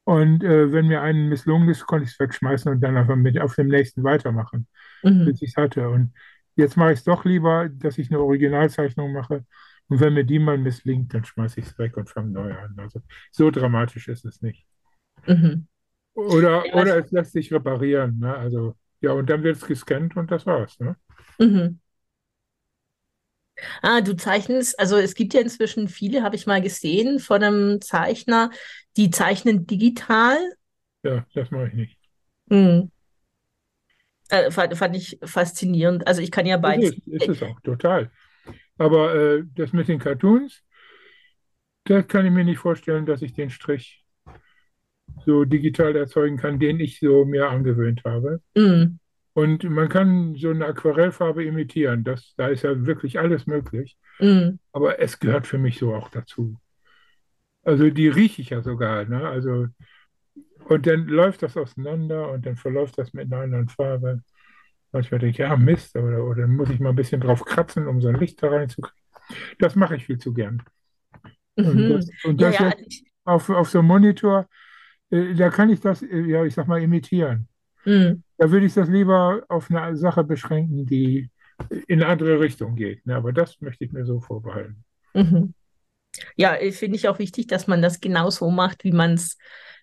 Und 0.04 0.42
äh, 0.42 0.72
wenn 0.72 0.88
mir 0.88 1.02
einen 1.02 1.28
misslungen 1.28 1.68
ist, 1.68 1.86
konnte 1.86 2.04
ich 2.04 2.12
es 2.12 2.18
wegschmeißen 2.20 2.70
und 2.72 2.80
dann 2.80 2.96
einfach 2.96 3.16
mit 3.16 3.38
auf 3.40 3.54
dem 3.54 3.68
nächsten 3.68 4.02
weitermachen, 4.02 4.66
Mhm. 5.04 5.24
bis 5.24 5.42
ich 5.42 5.50
es 5.50 5.56
hatte. 5.56 5.88
Und 5.88 6.12
jetzt 6.56 6.76
mache 6.76 6.92
ich 6.92 7.00
es 7.00 7.04
doch 7.04 7.24
lieber, 7.24 7.68
dass 7.68 7.98
ich 7.98 8.10
eine 8.10 8.20
Originalzeichnung 8.20 9.12
mache. 9.12 9.44
Und 9.88 10.00
wenn 10.00 10.14
mir 10.14 10.24
die 10.24 10.38
mal 10.38 10.58
misslingt, 10.58 11.14
dann 11.14 11.24
schmeiße 11.24 11.60
ich 11.60 11.66
es 11.66 11.78
weg 11.78 11.96
und 11.96 12.10
fange 12.10 12.30
neu 12.32 12.52
an. 12.56 12.74
Also 12.78 13.00
so 13.30 13.50
dramatisch 13.50 14.08
ist 14.08 14.24
es 14.24 14.42
nicht. 14.42 14.66
Mhm. 15.26 15.66
Oder, 16.14 16.72
Ja, 16.74 16.74
oder 16.74 16.98
es 16.98 17.10
lässt 17.10 17.32
sich 17.32 17.52
reparieren. 17.52 18.18
Ne? 18.18 18.34
Also, 18.36 18.76
ja, 19.02 19.12
und 19.12 19.28
dann 19.28 19.42
wird 19.42 19.56
es 19.56 19.66
gescannt 19.66 20.16
und 20.16 20.30
das 20.30 20.46
war's. 20.46 20.78
Ne? 20.80 20.96
mhm. 21.38 21.78
Ah, 23.82 24.00
du 24.00 24.16
zeichnest, 24.16 24.78
also 24.78 24.96
es 24.96 25.14
gibt 25.14 25.34
ja 25.34 25.40
inzwischen 25.40 25.88
viele, 25.88 26.22
habe 26.22 26.36
ich 26.36 26.46
mal 26.46 26.62
gesehen, 26.62 27.18
von 27.18 27.42
einem 27.42 27.80
Zeichner, 27.80 28.50
die 28.96 29.10
zeichnen 29.10 29.66
digital. 29.66 30.38
Ja, 31.02 31.26
das 31.34 31.50
mache 31.50 31.68
ich 31.68 31.74
nicht. 31.74 31.98
Mhm. 32.46 32.90
Äh, 34.30 34.50
fand, 34.50 34.76
fand 34.76 34.96
ich 34.96 35.18
faszinierend. 35.22 36.06
Also 36.06 36.22
ich 36.22 36.30
kann 36.30 36.46
ja 36.46 36.56
beides. 36.56 36.92
ist, 36.92 37.06
ist 37.06 37.28
es 37.28 37.42
auch, 37.42 37.60
total. 37.60 38.10
Aber 38.78 39.14
äh, 39.14 39.42
das 39.54 39.72
mit 39.72 39.88
den 39.88 39.98
Cartoons, 39.98 40.62
da 41.84 42.02
kann 42.02 42.24
ich 42.24 42.32
mir 42.32 42.44
nicht 42.44 42.58
vorstellen, 42.58 43.06
dass 43.06 43.22
ich 43.22 43.34
den 43.34 43.50
Strich 43.50 44.01
so 45.24 45.44
digital 45.44 45.96
erzeugen 45.96 46.36
kann, 46.36 46.58
den 46.58 46.80
ich 46.80 46.98
so 47.00 47.24
mir 47.24 47.48
angewöhnt 47.50 48.02
habe. 48.04 48.40
Mhm. 48.56 48.98
Und 49.34 49.64
man 49.64 49.88
kann 49.88 50.34
so 50.36 50.50
eine 50.50 50.66
Aquarellfarbe 50.66 51.44
imitieren. 51.44 52.04
Das, 52.04 52.34
da 52.36 52.48
ist 52.48 52.62
ja 52.62 52.86
wirklich 52.86 53.18
alles 53.18 53.46
möglich. 53.46 53.96
Mhm. 54.18 54.58
Aber 54.72 55.00
es 55.00 55.18
gehört 55.18 55.46
für 55.46 55.58
mich 55.58 55.78
so 55.78 55.94
auch 55.94 56.10
dazu. 56.10 56.56
Also 57.64 57.90
die 57.90 58.08
rieche 58.08 58.42
ich 58.42 58.50
ja 58.50 58.62
sogar. 58.62 59.04
Ne? 59.04 59.26
Also, 59.28 59.68
und 60.68 60.86
dann 60.86 61.06
läuft 61.06 61.42
das 61.42 61.56
auseinander 61.56 62.30
und 62.30 62.46
dann 62.46 62.56
verläuft 62.56 62.98
das 62.98 63.12
mit 63.12 63.32
einer 63.32 63.42
anderen 63.42 63.68
Farbe. 63.68 64.22
Manchmal 64.92 65.20
denke 65.20 65.32
ich, 65.32 65.38
ja, 65.38 65.56
Mist, 65.56 65.96
oder, 65.96 66.24
oder 66.24 66.46
muss 66.46 66.70
ich 66.70 66.80
mal 66.80 66.90
ein 66.90 66.96
bisschen 66.96 67.20
drauf 67.20 67.44
kratzen, 67.44 67.86
um 67.86 68.00
so 68.00 68.08
ein 68.08 68.16
Licht 68.16 68.42
da 68.42 68.48
reinzukriegen. 68.48 68.98
Das 69.58 69.76
mache 69.76 69.96
ich 69.96 70.06
viel 70.06 70.18
zu 70.18 70.32
gern. 70.34 70.62
Und 71.56 71.74
Mhm. 71.74 71.88
das, 71.90 72.06
und 72.24 72.40
Ja, 72.40 72.48
das 72.48 72.58
ja, 72.58 72.68
jetzt 72.78 73.04
auf, 73.24 73.50
auf 73.50 73.70
so 73.70 73.78
einem 73.80 73.88
Monitor, 73.88 74.48
äh, 75.12 75.34
da 75.34 75.50
kann 75.50 75.70
ich 75.70 75.80
das, 75.80 76.02
äh, 76.02 76.22
ja, 76.26 76.44
ich 76.44 76.54
sag 76.54 76.68
mal, 76.68 76.82
imitieren. 76.82 77.48
mhm. 77.84 78.24
Da 78.38 78.50
würde 78.50 78.66
ich 78.66 78.74
das 78.74 78.88
lieber 78.88 79.44
auf 79.48 79.70
eine 79.70 79.96
Sache 79.96 80.24
beschränken, 80.24 80.86
die 80.86 81.30
in 81.86 82.02
eine 82.02 82.08
andere 82.10 82.40
Richtung 82.40 82.74
geht. 82.76 83.06
Ne? 83.06 83.16
Aber 83.16 83.32
das 83.32 83.60
möchte 83.60 83.84
ich 83.84 83.92
mir 83.92 84.04
so 84.04 84.20
vorbehalten. 84.20 84.84
Mhm. 85.14 85.54
Ja, 86.36 86.54
äh, 86.56 86.72
finde 86.72 86.96
ich 86.96 87.08
auch 87.08 87.18
wichtig, 87.18 87.46
dass 87.46 87.66
man 87.66 87.82
das 87.82 88.00
genau 88.00 88.30
so 88.30 88.50
macht, 88.50 88.84
wie 88.84 88.92
man 88.92 89.14
es, 89.14 89.38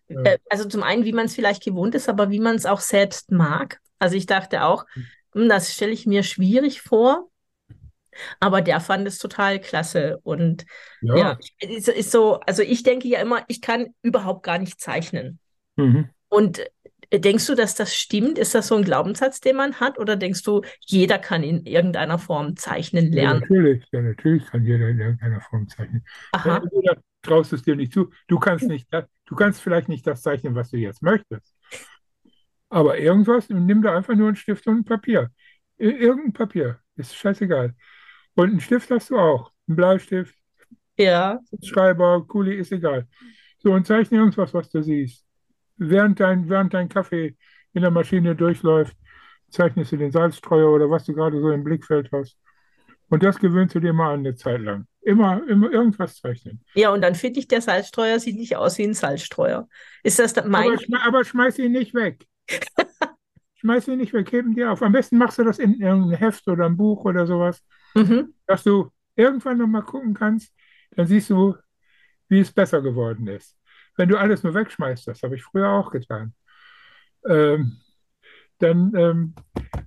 Ja. 0.10 0.22
äh, 0.24 0.38
also 0.50 0.66
zum 0.68 0.84
einen, 0.84 1.06
wie 1.06 1.14
man 1.14 1.26
es 1.26 1.36
vielleicht 1.36 1.64
gewohnt 1.64 1.96
ist, 1.96 2.10
aber 2.10 2.30
wie 2.32 2.40
man 2.40 2.56
es 2.56 2.66
auch 2.66 2.82
selbst 2.82 3.32
mag. 3.32 3.80
Also 4.00 4.16
ich 4.16 4.26
dachte 4.26 4.64
auch, 4.64 4.86
hm, 5.34 5.50
das 5.50 5.74
stelle 5.74 5.92
ich 5.92 6.06
mir 6.06 6.24
schwierig 6.24 6.82
vor, 6.82 7.30
aber 8.40 8.62
der 8.62 8.80
fand 8.82 9.08
es 9.08 9.18
total 9.20 9.60
klasse. 9.60 10.20
Und 10.24 10.66
ja, 11.12 11.34
Ja. 11.34 11.40
ist, 11.60 11.88
ist 11.88 12.12
so, 12.12 12.40
also 12.42 12.62
ich 12.64 12.84
denke 12.84 13.08
ja 13.08 13.20
immer, 13.22 13.44
ich 13.48 13.62
kann 13.62 13.94
überhaupt 14.02 14.44
gar 14.44 14.58
nicht 14.60 14.80
zeichnen. 14.82 15.40
Mhm. 15.78 16.10
Und 16.30 16.60
äh, 17.10 17.20
denkst 17.20 17.48
du, 17.48 17.56
dass 17.56 17.76
das 17.76 17.96
stimmt? 17.96 18.38
Ist 18.38 18.56
das 18.56 18.68
so 18.68 18.76
ein 18.76 18.84
Glaubenssatz, 18.84 19.40
den 19.42 19.56
man 19.56 19.80
hat? 19.80 20.00
Oder 20.00 20.16
denkst 20.16 20.44
du, 20.44 20.62
jeder 20.86 21.20
kann 21.20 21.44
in 21.44 21.66
irgendeiner 21.66 22.20
Form 22.20 22.56
zeichnen 22.58 23.12
Ja, 23.12 23.16
lernen? 23.16 23.42
natürlich, 23.42 23.86
ja, 23.92 24.02
natürlich 24.02 24.46
kann 24.46 24.66
jeder 24.66 24.90
in 24.90 25.00
irgendeiner 25.00 25.42
Form 25.42 25.68
zeichnen. 25.68 26.06
Äh, 26.44 26.50
Aha. 26.50 26.62
Entweder 26.62 27.02
traust 27.22 27.52
du 27.52 27.56
es 27.56 27.64
dir 27.64 27.76
nicht 27.76 27.92
zu, 27.94 28.12
du 28.28 28.40
kannst 28.40 28.70
nicht, 28.70 28.88
du 29.26 29.36
kannst 29.36 29.62
vielleicht 29.62 29.90
nicht 29.90 30.06
das 30.08 30.22
zeichnen, 30.22 30.56
was 30.56 30.70
du 30.72 30.78
jetzt 30.78 31.02
möchtest. 31.02 31.56
Aber 32.70 32.98
irgendwas, 33.00 33.50
nimm 33.50 33.82
da 33.82 33.96
einfach 33.96 34.16
nur 34.16 34.28
einen 34.28 34.36
Stift 34.36 34.68
und 34.68 34.78
ein 34.80 34.86
Papier. 34.86 35.32
Ir- 35.78 35.98
Irgendein 35.98 36.34
Papier, 36.34 36.80
ist 36.96 37.16
scheißegal. 37.16 37.76
Und 38.39 38.51
einen 38.51 38.62
Stift 38.62 38.89
hast 38.89 39.10
du 39.10 39.17
auch, 39.17 39.51
einen 39.67 39.75
Bleistift, 39.75 40.34
Ja. 40.98 41.41
Schreiber, 41.62 42.25
Kuli, 42.25 42.55
ist 42.55 42.72
egal. 42.72 43.05
So, 43.58 43.74
und 43.74 43.86
zeichne 43.86 44.19
irgendwas, 44.19 44.53
was 44.53 44.69
du 44.69 44.81
siehst. 44.81 45.25
Während 45.75 46.22
dein, 46.22 46.48
während 46.48 46.74
dein 46.74 46.88
Kaffee 46.88 47.36
in 47.74 47.81
der 47.81 47.91
Maschine 47.91 48.38
durchläuft, 48.38 48.96
zeichnest 49.50 49.91
du 49.91 49.98
den 49.98 50.12
Salzstreuer 50.13 50.72
oder 50.72 50.89
was 50.89 51.03
du 51.03 51.13
gerade 51.13 51.38
so 51.41 51.51
im 51.51 51.65
Blickfeld 51.65 52.10
hast. 52.13 52.38
Und 53.10 53.24
das 53.24 53.39
gewöhnst 53.39 53.75
du 53.75 53.81
dir 53.81 53.91
mal 53.91 54.13
an 54.13 54.19
eine 54.22 54.36
Zeit 54.36 54.62
lang. 54.62 54.88
Immer, 55.01 55.46
immer 55.50 55.69
irgendwas 55.69 56.15
zeichnen. 56.15 56.63
Ja, 56.75 56.93
und 56.93 57.01
dann 57.01 57.15
finde 57.15 57.41
ich, 57.41 57.50
der 57.50 57.60
Salzstreuer 57.60 58.19
sieht 58.22 58.38
nicht 58.38 58.55
aus 58.55 58.77
wie 58.77 58.84
ein 58.86 58.93
Salzstreuer. 58.93 59.67
Ist 60.01 60.17
das 60.17 60.34
mein? 60.46 60.69
Aber, 60.69 60.79
schme 60.79 61.03
aber 61.05 61.25
schmeiß 61.25 61.60
ihn 61.60 61.74
nicht 61.74 61.93
weg. 61.93 62.25
Schmeiß 63.55 63.89
ihn 63.89 63.98
nicht 63.98 64.13
weg, 64.13 64.31
heb 64.31 64.46
ihn 64.46 64.55
dir 64.55 64.72
auf. 64.72 64.81
Am 64.81 64.93
besten 64.93 65.17
machst 65.17 65.39
du 65.39 65.43
das 65.43 65.60
in 65.60 65.81
irgendein 65.81 66.17
Heft 66.17 66.48
oder 66.48 66.65
ein 66.65 66.77
Buch 66.77 67.03
oder 67.03 67.27
sowas, 67.27 67.62
Mhm. 67.96 68.34
dass 68.48 68.63
du 68.63 68.91
irgendwann 69.15 69.58
nochmal 69.58 69.84
gucken 69.84 70.13
kannst, 70.13 70.53
dann 70.91 71.08
siehst 71.08 71.29
du, 71.29 71.55
wie 72.29 72.39
es 72.41 72.51
besser 72.51 72.81
geworden 72.81 73.27
ist. 73.27 73.58
Wenn 73.98 74.10
du 74.10 74.17
alles 74.17 74.43
nur 74.43 74.53
wegschmeißt, 74.53 75.08
das 75.08 75.24
habe 75.24 75.36
ich 75.36 75.43
früher 75.43 75.69
auch 75.69 75.91
getan, 75.91 76.34
ähm, 77.27 77.77
dann 78.60 78.93
ähm, 78.96 79.36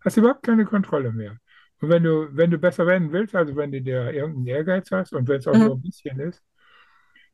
hast 0.04 0.16
du 0.16 0.23
überhaupt 0.23 0.44
keine 0.44 0.64
Kontrolle 0.64 1.12
mehr. 1.12 1.38
Und 1.80 1.88
wenn 1.90 2.04
du, 2.04 2.28
wenn 2.37 2.50
du 2.50 2.59
besser 2.59 2.87
werden 2.87 3.12
willst, 3.12 3.35
also 3.37 3.56
wenn 3.56 3.73
du 3.73 3.82
dir 3.82 4.12
irgendeinen 4.12 4.47
Ehrgeiz 4.49 4.90
hast 4.92 5.12
und 5.14 5.28
wenn 5.28 5.38
es 5.40 5.47
auch 5.49 5.59
nur 5.59 5.75
Mhm. 5.75 5.78
ein 5.78 5.82
bisschen 5.82 6.21
ist, 6.21 6.42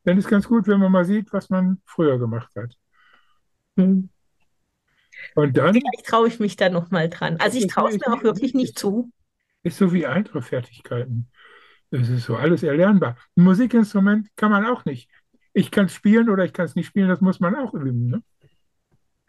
dann 0.05 0.19
ist 0.19 0.29
ganz 0.29 0.49
gut, 0.49 0.67
wenn 0.69 0.81
man 0.81 0.93
mal 0.93 1.05
sieht, 1.05 1.33
was 1.33 1.51
man 1.51 1.81
früher 1.87 2.19
gemacht 2.19 2.51
hat. 2.57 2.77
Mhm. 3.77 4.09
Und 5.35 5.57
dann 5.57 5.75
Vielleicht 5.75 6.07
traue 6.07 6.29
ich 6.29 6.41
mich 6.41 6.57
da 6.57 6.69
noch 6.69 6.91
mal 6.91 7.09
dran. 7.09 7.37
Also 7.39 7.59
ich 7.59 7.67
traue 7.67 7.91
es 7.91 7.99
mir 7.99 8.13
auch 8.13 8.23
wirklich 8.23 8.55
nicht 8.55 8.79
zu. 8.79 9.11
Ist 9.63 9.79
so 9.79 9.93
wie 9.93 10.07
andere 10.07 10.43
Fertigkeiten. 10.43 11.31
Es 11.91 12.09
ist 12.09 12.25
so 12.25 12.37
alles 12.37 12.63
erlernbar. 12.63 13.17
Ein 13.37 13.45
Musikinstrument 13.45 14.29
kann 14.37 14.51
man 14.51 14.67
auch 14.67 14.85
nicht. 14.85 15.11
Ich 15.53 15.71
kann 15.71 15.87
es 15.87 15.95
spielen 15.95 16.29
oder 16.29 16.45
ich 16.45 16.53
kann 16.53 16.67
es 16.67 16.75
nicht 16.75 16.87
spielen, 16.87 17.09
das 17.09 17.21
muss 17.21 17.41
man 17.41 17.57
auch 17.57 17.75
üben. 17.75 18.09
Ne? 18.09 18.23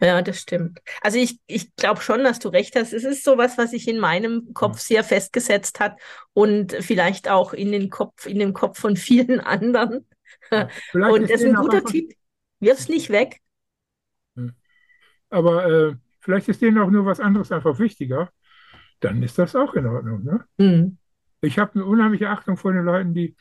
Ja, 0.02 0.22
das 0.22 0.40
stimmt. 0.40 0.80
Also 1.02 1.18
ich, 1.18 1.40
ich 1.48 1.76
glaube 1.76 2.02
schon, 2.02 2.24
dass 2.24 2.40
du 2.40 2.50
recht 2.50 2.76
hast. 2.76 2.94
Es 2.94 3.04
ist 3.04 3.24
sowas, 3.24 3.58
was 3.58 3.72
sich 3.72 3.88
in 3.88 4.00
meinem 4.00 4.54
Kopf 4.54 4.80
sehr 4.80 5.04
festgesetzt 5.04 5.80
hat 5.80 6.00
und 6.34 6.74
vielleicht 6.80 7.30
auch 7.30 7.54
in 7.54 7.72
den 7.72 7.90
Kopf, 7.90 8.26
in 8.26 8.40
dem 8.40 8.54
Kopf 8.54 8.80
von 8.80 8.96
vielen 8.96 9.40
anderen. 9.42 10.06
Ja. 10.52 10.70
Und 10.94 11.24
das 11.24 11.42
ist 11.42 11.46
ein 11.46 11.56
guter 11.56 11.78
einfach, 11.78 11.92
Tipp. 11.92 12.14
Wirf's 12.60 12.90
nicht 12.90 13.10
weg. 13.10 13.42
aber 15.30 15.66
äh, 15.66 15.96
vielleicht 16.20 16.50
ist 16.50 16.62
denen 16.62 16.78
auch 16.78 16.90
nur 16.90 17.06
was 17.06 17.20
anderes 17.20 17.52
einfach 17.52 17.80
wichtiger. 17.80 18.32
Dann 19.02 19.24
ist 19.24 19.38
das 19.38 19.56
auch 19.56 19.74
in 19.76 19.86
Ordnung. 19.86 20.24
Ne? 20.24 20.46
Mhm. 20.58 20.98
Ich 21.42 21.60
habe 21.60 21.76
eine 21.76 21.86
unheimliche 21.86 22.30
Achtung 22.30 22.58
vor 22.58 22.74
den 22.74 22.86
Leuten, 22.86 23.14
die 23.14 23.36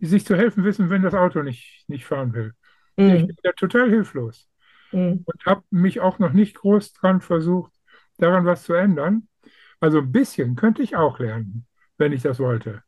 sich 0.00 0.24
zu 0.26 0.36
helfen 0.36 0.64
wissen, 0.64 0.90
wenn 0.90 1.02
das 1.02 1.14
Auto 1.14 1.42
nicht, 1.42 1.84
nicht 1.88 2.04
fahren 2.04 2.32
will. 2.34 2.52
Ich 2.96 3.24
Mhm. 3.24 3.26
bin 3.26 3.36
da 3.42 3.52
total 3.52 3.88
hilflos 3.90 4.48
Mhm. 4.92 5.24
und 5.24 5.46
habe 5.46 5.64
mich 5.70 6.00
auch 6.00 6.18
noch 6.18 6.32
nicht 6.32 6.56
groß 6.56 6.92
dran 6.94 7.20
versucht, 7.20 7.72
daran 8.18 8.46
was 8.46 8.64
zu 8.64 8.74
ändern. 8.74 9.28
Also 9.80 9.98
ein 9.98 10.12
bisschen 10.12 10.56
könnte 10.56 10.82
ich 10.82 10.96
auch 10.96 11.18
lernen, 11.18 11.66
wenn 11.98 12.12
ich 12.12 12.22
das 12.22 12.38
wollte. 12.38 12.82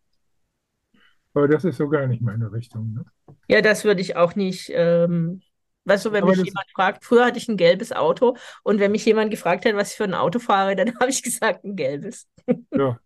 Aber 1.35 1.49
das 1.49 1.65
ist 1.65 1.77
so 1.77 1.89
gar 1.89 2.07
nicht 2.07 2.23
meine 2.23 2.51
Richtung. 2.53 2.95
Ne? 2.95 3.05
Ja, 3.49 3.61
das 3.61 3.85
würde 3.85 4.01
ich 4.01 4.17
auch 4.17 4.35
nicht. 4.35 4.71
Ähm, 4.75 5.43
weißt 5.87 6.05
du, 6.05 6.13
wenn 6.13 6.25
Aber 6.25 6.33
mich 6.33 6.45
jemand 6.45 6.67
fragt, 6.75 7.05
früher 7.05 7.27
hatte 7.27 7.39
ich 7.39 7.49
ein 7.49 7.57
gelbes 7.57 7.93
Auto 7.93 8.37
und 8.63 8.81
wenn 8.81 8.93
mich 8.93 9.05
jemand 9.05 9.31
gefragt 9.31 9.65
hat, 9.65 9.75
was 9.75 9.91
ich 9.93 9.97
für 9.97 10.05
ein 10.05 10.15
Auto 10.15 10.39
fahre, 10.39 10.77
dann 10.77 10.95
habe 11.01 11.11
ich 11.11 11.23
gesagt, 11.23 11.65
ein 11.65 11.77
gelbes. 11.77 12.29
ja, 12.73 12.99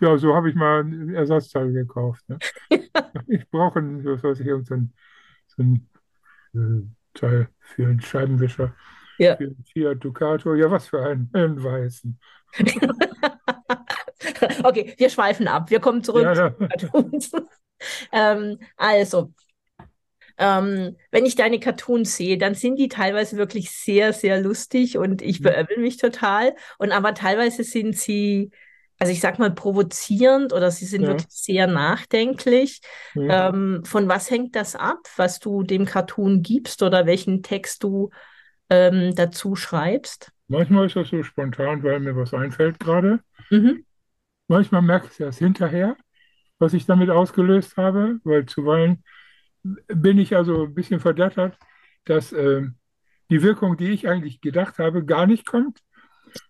ja, 0.00 0.18
so 0.18 0.34
habe 0.34 0.50
ich 0.50 0.56
mal 0.56 0.80
ein 0.82 1.14
Ersatzteil 1.14 1.72
gekauft. 1.72 2.22
Ne? 2.28 2.38
Ich 3.28 3.48
brauche 3.50 3.78
ein, 3.78 4.04
was 4.04 4.22
weiß 4.22 4.40
ich, 4.40 4.46
irgend 4.46 4.66
so 4.66 4.74
ein, 4.74 4.92
so 5.46 5.62
ein 5.62 5.88
äh, 6.54 7.18
Teil 7.18 7.48
für 7.60 7.84
einen 7.84 8.00
Scheibenwischer, 8.00 8.74
Ja. 9.18 9.36
für 9.36 9.44
einen 9.44 9.64
Fiat 9.72 10.04
Ducato. 10.04 10.54
Ja, 10.54 10.70
was 10.70 10.88
für 10.88 11.02
einen, 11.02 11.30
einen 11.32 11.62
weißen. 11.62 12.18
Okay, 14.64 14.94
wir 14.98 15.10
schweifen 15.10 15.48
ab. 15.48 15.70
Wir 15.70 15.80
kommen 15.80 16.02
zurück 16.02 16.24
Ja, 16.24 16.34
ja. 16.34 16.54
Ähm, 18.12 18.58
also, 18.76 19.32
ähm, 20.42 20.96
wenn 21.12 21.26
ich 21.26 21.36
deine 21.36 21.60
Cartoons 21.60 22.16
sehe, 22.16 22.38
dann 22.38 22.54
sind 22.54 22.76
die 22.76 22.88
teilweise 22.88 23.36
wirklich 23.36 23.70
sehr, 23.70 24.12
sehr 24.12 24.40
lustig 24.40 24.98
und 24.98 25.22
ich 25.22 25.40
Hm, 25.40 25.52
beömmel 25.52 25.78
mich 25.78 25.98
total. 25.98 26.54
Und 26.78 26.92
aber 26.92 27.14
teilweise 27.14 27.64
sind 27.64 27.96
sie, 27.96 28.50
also 28.98 29.12
ich 29.12 29.20
sag 29.20 29.38
mal, 29.38 29.52
provozierend 29.54 30.52
oder 30.52 30.70
sie 30.72 30.86
sind 30.86 31.06
ja, 31.06 31.08
wirklich 31.08 31.28
sehr 31.30 31.66
nachdenklich. 31.68 32.80
hm. 33.14 33.46
Ähm, 33.46 33.82
von 33.84 34.08
was 34.08 34.30
hängt 34.30 34.56
das 34.56 34.76
ab, 34.76 34.98
was 35.16 35.38
du 35.40 35.62
dem 35.62 35.84
Cartoon 35.86 36.42
gibst 36.42 36.82
oder 36.82 37.06
welchen 37.06 37.42
Text 37.42 37.84
du 37.84 38.10
ähm, 38.70 39.14
dazu 39.14 39.56
schreibst? 39.56 40.32
Manchmal 40.46 40.86
ist 40.86 40.94
das 40.94 41.08
so 41.08 41.24
spontan, 41.24 41.82
weil 41.82 41.98
mir 41.98 42.14
was 42.14 42.32
einfällt 42.32 42.78
gerade. 42.78 43.24
Mhm. 43.50 43.82
Manchmal 44.48 44.82
merke 44.82 45.08
ich 45.12 45.20
erst 45.20 45.38
hinterher, 45.38 45.96
was 46.58 46.74
ich 46.74 46.86
damit 46.86 47.10
ausgelöst 47.10 47.76
habe, 47.76 48.20
weil 48.24 48.46
zuweilen 48.46 49.04
bin 49.62 50.18
ich 50.18 50.34
also 50.36 50.64
ein 50.64 50.74
bisschen 50.74 51.00
verdattert, 51.00 51.58
dass 52.04 52.32
ähm, 52.32 52.76
die 53.30 53.42
Wirkung, 53.42 53.76
die 53.76 53.90
ich 53.90 54.08
eigentlich 54.08 54.40
gedacht 54.40 54.78
habe, 54.78 55.04
gar 55.04 55.26
nicht 55.26 55.46
kommt. 55.46 55.80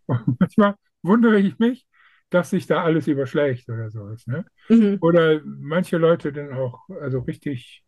Und 0.07 0.21
manchmal 0.41 0.75
wundere 1.03 1.39
ich 1.39 1.59
mich, 1.59 1.87
dass 2.31 2.51
sich 2.51 2.67
da 2.67 2.83
alles 2.83 3.07
überschlägt 3.09 3.69
oder 3.69 3.91
sowas. 3.91 4.27
Ne? 4.27 4.45
Mhm. 4.69 4.99
Oder 5.01 5.41
manche 5.45 5.99
Leute 5.99 6.33
dann 6.33 6.53
auch 6.55 6.89
also 7.01 7.21
richtig 7.21 7.85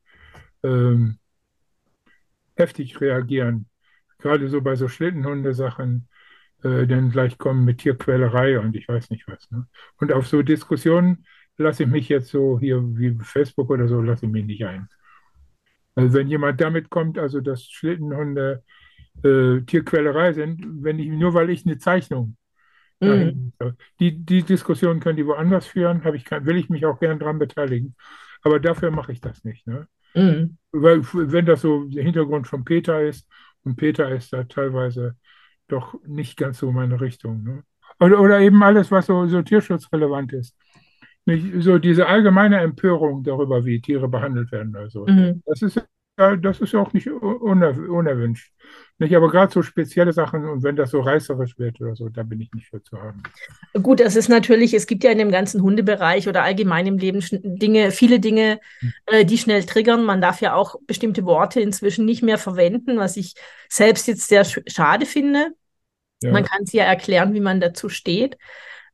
ähm, 0.63 1.19
heftig 2.57 3.01
reagieren. 3.01 3.67
Gerade 4.19 4.49
so 4.49 4.61
bei 4.61 4.77
so 4.77 4.89
Schlittenhundesachen, 4.89 6.09
äh, 6.63 6.87
dann 6.87 7.11
gleich 7.11 7.39
kommen 7.39 7.65
mit 7.65 7.79
Tierquälerei 7.79 8.59
und 8.59 8.77
ich 8.77 8.89
weiß 8.89 9.11
nicht 9.11 9.27
was. 9.29 9.51
Ne? 9.51 9.67
Und 9.99 10.13
auf 10.13 10.27
so 10.27 10.43
Diskussionen 10.43 11.27
lasse 11.57 11.85
ich 11.85 11.89
mich 11.89 12.09
jetzt 12.09 12.29
so 12.29 12.59
hier 12.59 12.83
wie 12.97 13.17
Facebook 13.23 13.71
oder 13.71 13.89
so, 13.89 14.01
lasse 14.01 14.27
ich 14.27 14.33
mich 14.33 14.45
nicht 14.45 14.65
ein. 14.65 14.89
Also 15.95 16.13
wenn 16.15 16.29
jemand 16.29 16.61
damit 16.61 16.91
kommt, 16.91 17.19
also 17.19 17.41
dass 17.41 17.65
Schlittenhunde 17.65 18.63
äh, 19.23 19.61
Tierquälerei 19.63 20.33
sind, 20.33 20.65
wenn 20.83 20.99
ich, 20.99 21.09
nur 21.09 21.35
weil 21.35 21.51
ich 21.51 21.67
eine 21.67 21.79
Zeichnung 21.79 22.37
Mhm. 23.01 23.09
dahin. 23.09 23.53
Die, 24.01 24.25
die 24.25 24.43
Diskussion 24.43 25.01
können 25.01 25.17
die 25.17 25.27
woanders 25.27 25.67
führen, 25.67 26.03
ich 26.15 26.31
will 26.31 26.57
ich 26.57 26.69
mich 26.71 26.87
auch 26.87 27.01
gern 27.01 27.19
dran 27.19 27.39
beteiligen. 27.39 27.95
Aber 28.43 28.61
dafür 28.61 28.91
mache 28.91 29.13
ich 29.13 29.21
das 29.21 29.45
nicht. 29.45 29.67
Ne? 29.67 29.89
Mhm. 30.15 30.57
Weil 30.73 31.03
wenn 31.13 31.47
das 31.47 31.63
so 31.63 31.85
der 31.85 32.05
Hintergrund 32.05 32.47
von 32.47 32.65
Peter 32.65 33.03
ist, 33.03 33.29
und 33.65 33.77
Peter 33.77 34.11
ist 34.11 34.33
da 34.33 34.45
teilweise 34.45 35.17
doch 35.69 35.95
nicht 36.07 36.37
ganz 36.37 36.59
so 36.59 36.71
meine 36.71 37.01
Richtung. 37.01 37.43
Ne? 37.43 37.65
Oder, 37.99 38.21
oder 38.21 38.41
eben 38.41 38.63
alles, 38.63 38.91
was 38.91 39.07
so, 39.07 39.27
so 39.27 39.43
tierschutzrelevant 39.43 40.33
ist. 40.35 40.55
Nicht, 41.27 41.63
so 41.63 41.79
diese 41.79 42.07
allgemeine 42.07 42.61
Empörung 42.61 43.23
darüber, 43.25 43.65
wie 43.65 43.81
Tiere 43.81 44.09
behandelt 44.09 44.53
werden. 44.53 44.77
Also, 44.77 45.07
Mhm. 45.07 45.43
das 45.47 45.63
ist, 45.63 45.81
ja, 46.19 46.37
das 46.37 46.61
ist 46.61 46.75
auch 46.75 46.93
nicht 46.93 47.09
uner, 47.11 47.71
unerwünscht. 47.89 48.53
Nicht, 48.99 49.15
aber 49.17 49.29
gerade 49.31 49.53
so 49.53 49.63
spezielle 49.63 50.13
Sachen 50.13 50.45
und 50.47 50.63
wenn 50.63 50.77
das 50.77 50.91
so 50.91 51.01
reißerisch 51.01 51.59
wird 51.59 51.81
oder 51.81 51.97
so, 51.97 52.09
da 52.11 52.23
bin 52.23 52.41
ich 52.41 52.53
nicht 52.53 52.69
für 52.69 52.83
zu 52.83 53.01
haben. 53.01 53.23
Gut, 53.83 53.99
das 54.01 54.15
ist 54.15 54.29
natürlich, 54.29 54.73
es 54.73 54.87
gibt 54.87 55.03
ja 55.03 55.11
in 55.11 55.19
dem 55.19 55.33
ganzen 55.33 55.61
Hundebereich 55.63 56.29
oder 56.29 56.45
allgemein 56.45 56.87
im 56.87 56.97
Leben 56.99 57.21
Dinge, 57.43 57.91
viele 57.91 58.21
Dinge, 58.21 58.61
äh, 59.07 59.25
die 59.25 59.37
schnell 59.39 59.65
triggern. 59.65 60.05
Man 60.05 60.21
darf 60.21 60.41
ja 60.41 60.55
auch 60.55 60.77
bestimmte 60.87 61.25
Worte 61.25 61.61
inzwischen 61.61 62.05
nicht 62.05 62.23
mehr 62.23 62.39
verwenden, 62.39 62.99
was 62.99 63.17
ich 63.17 63.35
selbst 63.69 64.07
jetzt 64.07 64.29
sehr 64.29 64.45
sch 64.45 64.61
schade 64.69 65.07
finde. 65.07 65.49
Man 66.31 66.45
Ja. 66.45 66.49
kann 66.49 66.67
sie 66.67 66.79
ja 66.79 66.85
erklären, 66.85 67.35
wie 67.35 67.41
man 67.41 67.61
dazu 67.61 67.89
steht. 67.89 68.39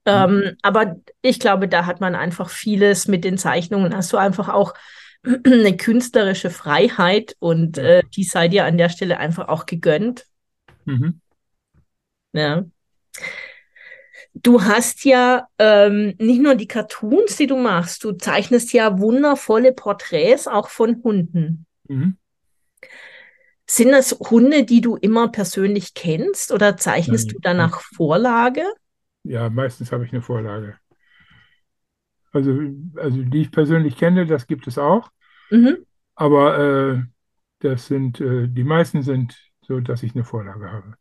Hm. 0.07 0.45
Ähm, 0.47 0.57
aber 0.63 0.97
ich 1.23 1.39
glaube, 1.41 1.69
da 1.69 1.87
hat 1.87 2.01
man 2.01 2.15
einfach 2.15 2.51
vieles 2.51 3.09
mit 3.09 3.25
den 3.25 3.39
Zeichnungen. 3.39 3.95
Hast 3.95 4.13
du 4.13 4.17
einfach 4.17 4.49
auch 4.49 4.75
eine 5.45 5.77
künstlerische 5.77 6.51
Freiheit 6.51 7.37
und 7.39 7.79
äh, 7.79 8.03
die 8.15 8.25
sei 8.25 8.49
dir 8.49 8.65
an 8.65 8.79
der 8.79 8.89
Stelle 8.89 9.19
einfach 9.19 9.49
auch 9.49 9.67
gegönnt. 9.67 10.27
Mhm. 10.85 11.21
Ja. 12.33 12.65
Du 14.35 14.63
hast 14.63 15.05
ja 15.05 15.49
ähm, 15.59 16.15
nicht 16.19 16.41
nur 16.41 16.55
die 16.55 16.69
Cartoons, 16.69 17.37
die 17.37 17.49
du 17.49 17.57
machst, 17.57 18.05
du 18.05 18.13
zeichnest 18.13 18.73
ja 18.73 18.99
wundervolle 18.99 19.73
Porträts 19.73 20.47
auch 20.47 20.69
von 20.69 21.03
Hunden. 21.03 21.67
Mhm. 21.89 22.17
Sind 23.67 23.91
das 23.91 24.13
Hunde, 24.13 24.65
die 24.65 24.81
du 24.81 24.97
immer 24.97 25.29
persönlich 25.29 25.95
kennst 25.95 26.53
oder 26.53 26.77
zeichnest 26.77 27.31
du 27.31 27.35
Nein. 27.35 27.43
dann 27.43 27.57
nach 27.59 27.81
Vorlage? 27.81 28.65
Ja, 29.23 29.49
meistens 29.51 29.93
habe 29.93 30.05
ich 30.05 30.13
eine 30.13 30.21
Vorlage. 30.23 30.79
Also, 32.33 32.59
also 32.97 33.23
die 33.23 33.43
ich 33.43 33.51
persönlich 33.53 33.97
kenne, 33.97 34.27
das 34.27 34.47
gibt 34.47 34.67
es 34.67 34.79
auch. 34.79 35.11
Mhm. 35.51 35.85
Aber 36.15 36.59
äh, 36.59 37.03
das 37.61 37.87
sind, 37.87 38.21
äh, 38.21 38.49
die 38.49 38.65
meisten 38.65 39.03
sind 39.03 39.37
so, 39.63 39.81
dass 39.81 40.03
ich 40.03 40.15
eine 40.15 40.25
Vorlage 40.25 40.71
habe. 40.71 40.97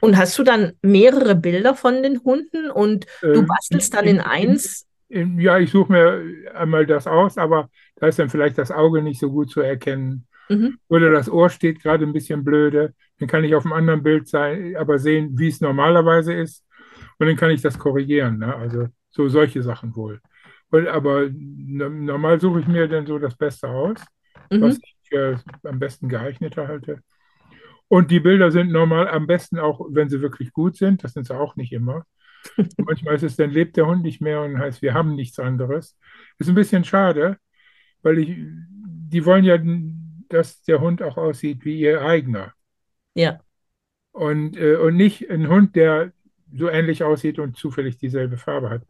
Und 0.00 0.16
hast 0.16 0.38
du 0.38 0.42
dann 0.42 0.72
mehrere 0.82 1.34
Bilder 1.34 1.74
von 1.74 2.02
den 2.02 2.22
Hunden 2.22 2.70
und 2.70 3.06
du 3.32 3.42
Äh, 3.42 3.46
bastelst 3.46 3.94
dann 3.94 4.06
in 4.06 4.20
in, 4.20 4.20
in, 4.36 4.50
eins? 4.50 4.86
in, 5.08 5.38
ja, 5.40 5.58
ich 5.58 5.70
suche 5.70 5.92
mir 5.92 6.54
einmal 6.54 6.86
das 6.86 7.06
aus, 7.06 7.38
aber 7.38 7.70
da 7.96 8.06
ist 8.08 8.18
dann 8.18 8.30
vielleicht 8.30 8.58
das 8.58 8.70
Auge 8.70 9.02
nicht 9.02 9.20
so 9.20 9.30
gut 9.30 9.50
zu 9.50 9.60
erkennen. 9.60 10.26
Mhm. 10.48 10.78
Oder 10.88 11.10
das 11.10 11.30
Ohr 11.30 11.50
steht 11.50 11.82
gerade 11.82 12.04
ein 12.06 12.12
bisschen 12.12 12.44
blöde. 12.44 12.94
Dann 13.18 13.28
kann 13.28 13.44
ich 13.44 13.54
auf 13.54 13.64
einem 13.64 13.74
anderen 13.74 14.02
Bild 14.02 14.28
sein, 14.28 14.76
aber 14.76 14.98
sehen, 14.98 15.38
wie 15.38 15.48
es 15.48 15.60
normalerweise 15.60 16.34
ist. 16.34 16.64
Und 17.22 17.28
dann 17.28 17.36
kann 17.36 17.52
ich 17.52 17.62
das 17.62 17.78
korrigieren. 17.78 18.38
Ne? 18.38 18.56
Also 18.56 18.88
so 19.10 19.28
solche 19.28 19.62
Sachen 19.62 19.94
wohl. 19.96 20.20
Und, 20.70 20.88
aber 20.88 21.28
no- 21.32 21.88
normal 21.88 22.40
suche 22.40 22.60
ich 22.60 22.66
mir 22.66 22.88
dann 22.88 23.06
so 23.06 23.18
das 23.20 23.36
Beste 23.36 23.68
aus, 23.68 24.00
was 24.50 24.76
Mhm. 24.76 24.80
ich 24.82 24.96
für 25.04 25.40
am 25.64 25.78
besten 25.78 26.08
geeigneter 26.08 26.66
halte. 26.68 27.00
Und 27.88 28.10
die 28.10 28.20
Bilder 28.20 28.50
sind 28.50 28.72
normal 28.72 29.08
am 29.08 29.26
besten 29.28 29.58
auch, 29.58 29.86
wenn 29.90 30.08
sie 30.08 30.22
wirklich 30.22 30.52
gut 30.52 30.76
sind. 30.76 31.04
Das 31.04 31.12
sind 31.12 31.26
sie 31.26 31.36
auch 31.36 31.56
nicht 31.56 31.72
immer. 31.72 32.04
Manchmal 32.78 33.14
ist 33.16 33.22
es, 33.22 33.36
dann 33.36 33.50
lebt 33.50 33.76
der 33.76 33.86
Hund 33.86 34.02
nicht 34.02 34.20
mehr 34.20 34.42
und 34.42 34.58
heißt, 34.58 34.82
wir 34.82 34.94
haben 34.94 35.14
nichts 35.14 35.38
anderes. 35.38 35.98
Ist 36.38 36.48
ein 36.48 36.56
bisschen 36.56 36.84
schade, 36.84 37.38
weil 38.02 38.18
ich, 38.18 38.36
die 38.38 39.24
wollen 39.26 39.44
ja, 39.44 39.58
dass 40.30 40.62
der 40.64 40.80
Hund 40.80 41.02
auch 41.02 41.18
aussieht 41.18 41.64
wie 41.64 41.80
ihr 41.80 42.02
eigener. 42.02 42.54
Ja. 43.14 43.42
Und, 44.12 44.56
äh, 44.56 44.76
und 44.76 44.96
nicht 44.96 45.30
ein 45.30 45.48
Hund, 45.48 45.76
der 45.76 46.12
so 46.54 46.68
ähnlich 46.68 47.02
aussieht 47.02 47.38
und 47.38 47.56
zufällig 47.56 47.98
dieselbe 47.98 48.36
Farbe 48.36 48.70
hat. 48.70 48.82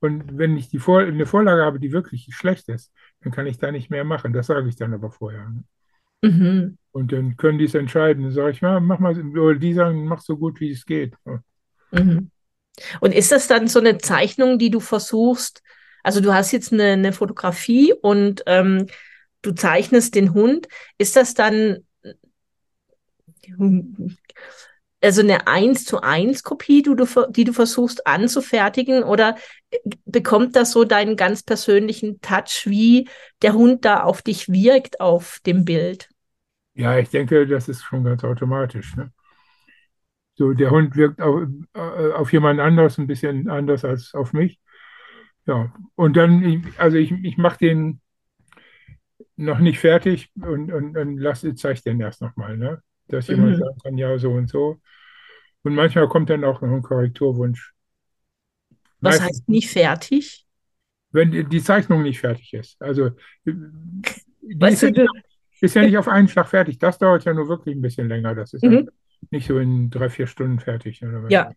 Und 0.00 0.36
wenn 0.36 0.56
ich 0.56 0.68
die 0.68 0.78
Vor 0.78 1.00
eine 1.00 1.26
Vorlage 1.26 1.62
habe, 1.62 1.80
die 1.80 1.92
wirklich 1.92 2.28
schlecht 2.34 2.68
ist, 2.68 2.92
dann 3.22 3.32
kann 3.32 3.46
ich 3.46 3.58
da 3.58 3.72
nicht 3.72 3.90
mehr 3.90 4.04
machen. 4.04 4.32
Das 4.32 4.48
sage 4.48 4.68
ich 4.68 4.76
dann 4.76 4.92
aber 4.92 5.10
vorher. 5.10 5.48
ne? 5.48 5.64
Mhm. 6.22 6.78
Und 6.92 7.12
dann 7.12 7.36
können 7.36 7.58
die 7.58 7.64
es 7.64 7.74
entscheiden. 7.74 8.24
Dann 8.24 8.32
sage 8.32 8.50
ich, 8.50 8.60
ja, 8.60 8.80
mach 8.80 8.98
mal, 8.98 9.18
oder 9.36 9.58
die 9.58 9.74
sagen, 9.74 10.06
mach 10.06 10.20
so 10.20 10.36
gut, 10.36 10.60
wie 10.60 10.70
es 10.70 10.84
geht. 10.84 11.14
Mhm. 11.90 12.30
Und 13.00 13.14
ist 13.14 13.32
das 13.32 13.46
dann 13.46 13.68
so 13.68 13.78
eine 13.78 13.98
Zeichnung, 13.98 14.58
die 14.58 14.70
du 14.70 14.80
versuchst, 14.80 15.62
also 16.02 16.20
du 16.20 16.34
hast 16.34 16.52
jetzt 16.52 16.72
eine, 16.72 16.92
eine 16.92 17.12
Fotografie 17.12 17.94
und 17.94 18.42
ähm, 18.46 18.86
du 19.42 19.52
zeichnest 19.52 20.14
den 20.14 20.34
Hund, 20.34 20.68
ist 20.98 21.16
das 21.16 21.34
dann 21.34 21.78
also 25.04 25.20
eine 25.20 25.46
eins 25.46 25.84
zu 25.84 26.00
eins 26.00 26.42
Kopie, 26.42 26.82
die 26.82 26.96
du, 26.96 27.06
die 27.30 27.44
du 27.44 27.52
versuchst 27.52 28.06
anzufertigen, 28.06 29.02
oder 29.02 29.36
bekommt 30.06 30.56
das 30.56 30.72
so 30.72 30.84
deinen 30.84 31.16
ganz 31.16 31.42
persönlichen 31.42 32.20
Touch, 32.20 32.64
wie 32.66 33.08
der 33.42 33.52
Hund 33.52 33.84
da 33.84 34.02
auf 34.02 34.22
dich 34.22 34.48
wirkt 34.48 35.00
auf 35.00 35.40
dem 35.46 35.64
Bild? 35.64 36.08
Ja, 36.74 36.98
ich 36.98 37.10
denke, 37.10 37.46
das 37.46 37.68
ist 37.68 37.82
schon 37.82 38.02
ganz 38.02 38.24
automatisch. 38.24 38.96
Ne? 38.96 39.12
So, 40.36 40.52
der 40.54 40.70
Hund 40.70 40.96
wirkt 40.96 41.20
auf, 41.20 41.42
äh, 41.74 42.12
auf 42.12 42.32
jemand 42.32 42.58
anders 42.58 42.98
ein 42.98 43.06
bisschen 43.06 43.48
anders 43.48 43.84
als 43.84 44.14
auf 44.14 44.32
mich. 44.32 44.58
Ja, 45.46 45.72
und 45.94 46.16
dann, 46.16 46.72
also 46.78 46.96
ich, 46.96 47.12
ich 47.12 47.36
mache 47.36 47.58
den, 47.58 48.00
noch 49.36 49.58
nicht 49.58 49.78
fertig 49.78 50.30
und, 50.36 50.72
und, 50.72 50.96
und 50.96 51.18
lass, 51.18 51.46
zeig 51.56 51.82
den 51.82 52.00
erst 52.00 52.22
nochmal, 52.22 52.56
ne? 52.56 52.82
Dass 53.08 53.28
jemand 53.28 53.52
Mhm. 53.52 53.58
sagen 53.58 53.78
kann, 53.82 53.98
ja, 53.98 54.18
so 54.18 54.30
und 54.32 54.48
so. 54.48 54.80
Und 55.62 55.74
manchmal 55.74 56.08
kommt 56.08 56.30
dann 56.30 56.44
auch 56.44 56.60
noch 56.60 56.70
ein 56.70 56.82
Korrekturwunsch. 56.82 57.72
Was 59.00 59.20
Meistens, 59.20 59.26
heißt 59.28 59.48
nicht 59.48 59.70
fertig? 59.70 60.46
wenn 61.12 61.48
die 61.48 61.62
Zeichnung 61.62 62.02
nicht 62.02 62.20
fertig 62.20 62.52
ist. 62.54 62.80
Also 62.82 63.06
äh, 63.06 63.12
die 63.44 63.52
ist 64.48 64.60
Weißt 64.60 64.82
ja 64.82 65.06
ist 65.60 65.74
ja 65.74 65.82
nicht 65.82 65.96
auf 65.96 66.08
einen 66.08 66.28
Schlag 66.28 66.48
fertig. 66.48 66.78
Das 66.78 66.98
dauert 66.98 67.24
ja 67.24 67.32
nur 67.32 67.48
wirklich 67.48 67.76
ein 67.76 67.80
bisschen 67.80 68.08
länger. 68.08 68.34
Das 68.34 68.52
ist 68.52 68.62
mhm. 68.64 68.88
nicht 69.30 69.46
so 69.46 69.58
in 69.58 69.90
drei, 69.90 70.10
vier 70.10 70.26
Stunden 70.26 70.58
fertig 70.58 71.02
oder 71.02 71.22
was. 71.22 71.32
Ja, 71.32 71.50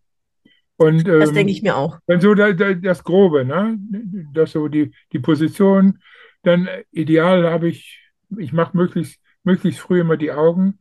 Und 0.76 1.06
das 1.06 1.32
denke 1.32 1.52
ich 1.52 1.58
ähm, 1.58 1.64
mir 1.64 1.76
auch. 1.76 1.98
dann 2.06 2.20
so 2.20 2.34
da, 2.34 2.52
da, 2.52 2.72
das 2.74 3.04
Grobe, 3.04 3.44
ne? 3.44 3.78
Das 4.32 4.52
so 4.52 4.68
die, 4.68 4.92
die 5.12 5.18
Position. 5.18 5.98
Dann 6.42 6.66
äh, 6.66 6.84
ideal 6.92 7.50
habe 7.50 7.68
ich, 7.68 8.00
ich 8.38 8.52
mache 8.52 8.76
möglichst, 8.76 9.20
möglichst 9.42 9.80
früh 9.80 10.00
immer 10.00 10.16
die 10.16 10.32
Augen, 10.32 10.78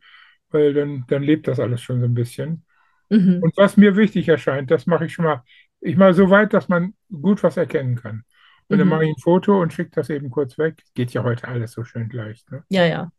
weil 0.50 0.74
dann, 0.74 1.06
dann 1.08 1.24
lebt 1.24 1.48
das 1.48 1.60
alles 1.60 1.82
schon 1.82 2.00
so 2.00 2.06
ein 2.06 2.14
bisschen. 2.14 2.66
Mhm. 3.10 3.42
Und 3.42 3.58
was 3.58 3.78
mir 3.78 3.96
wichtig 3.98 4.28
erscheint, 4.30 4.72
das 4.72 4.88
mache 4.88 5.06
ich 5.06 5.14
schon 5.14 5.26
mal, 5.26 5.44
ich 5.82 5.98
mache 5.98 6.14
so 6.14 6.30
weit, 6.30 6.54
dass 6.54 6.70
man 6.70 6.96
gut 7.12 7.44
was 7.44 7.58
erkennen 7.58 7.96
kann. 7.98 8.24
Und 8.70 8.80
dann 8.80 8.88
Mhm. 8.88 8.90
mache 8.90 9.06
ich 9.06 9.12
ein 9.12 9.22
Foto 9.22 9.62
und 9.62 9.74
schicke 9.74 9.92
das 9.96 10.10
eben 10.10 10.30
kurz 10.32 10.58
weg. 10.58 10.84
Geht 10.96 11.14
ja 11.14 11.24
heute 11.24 11.48
alles 11.48 11.72
so 11.74 11.84
schön 11.84 12.10
leicht. 12.10 12.52
Ne? 12.52 12.64
Ja, 12.70 12.86
ja. 12.86 13.12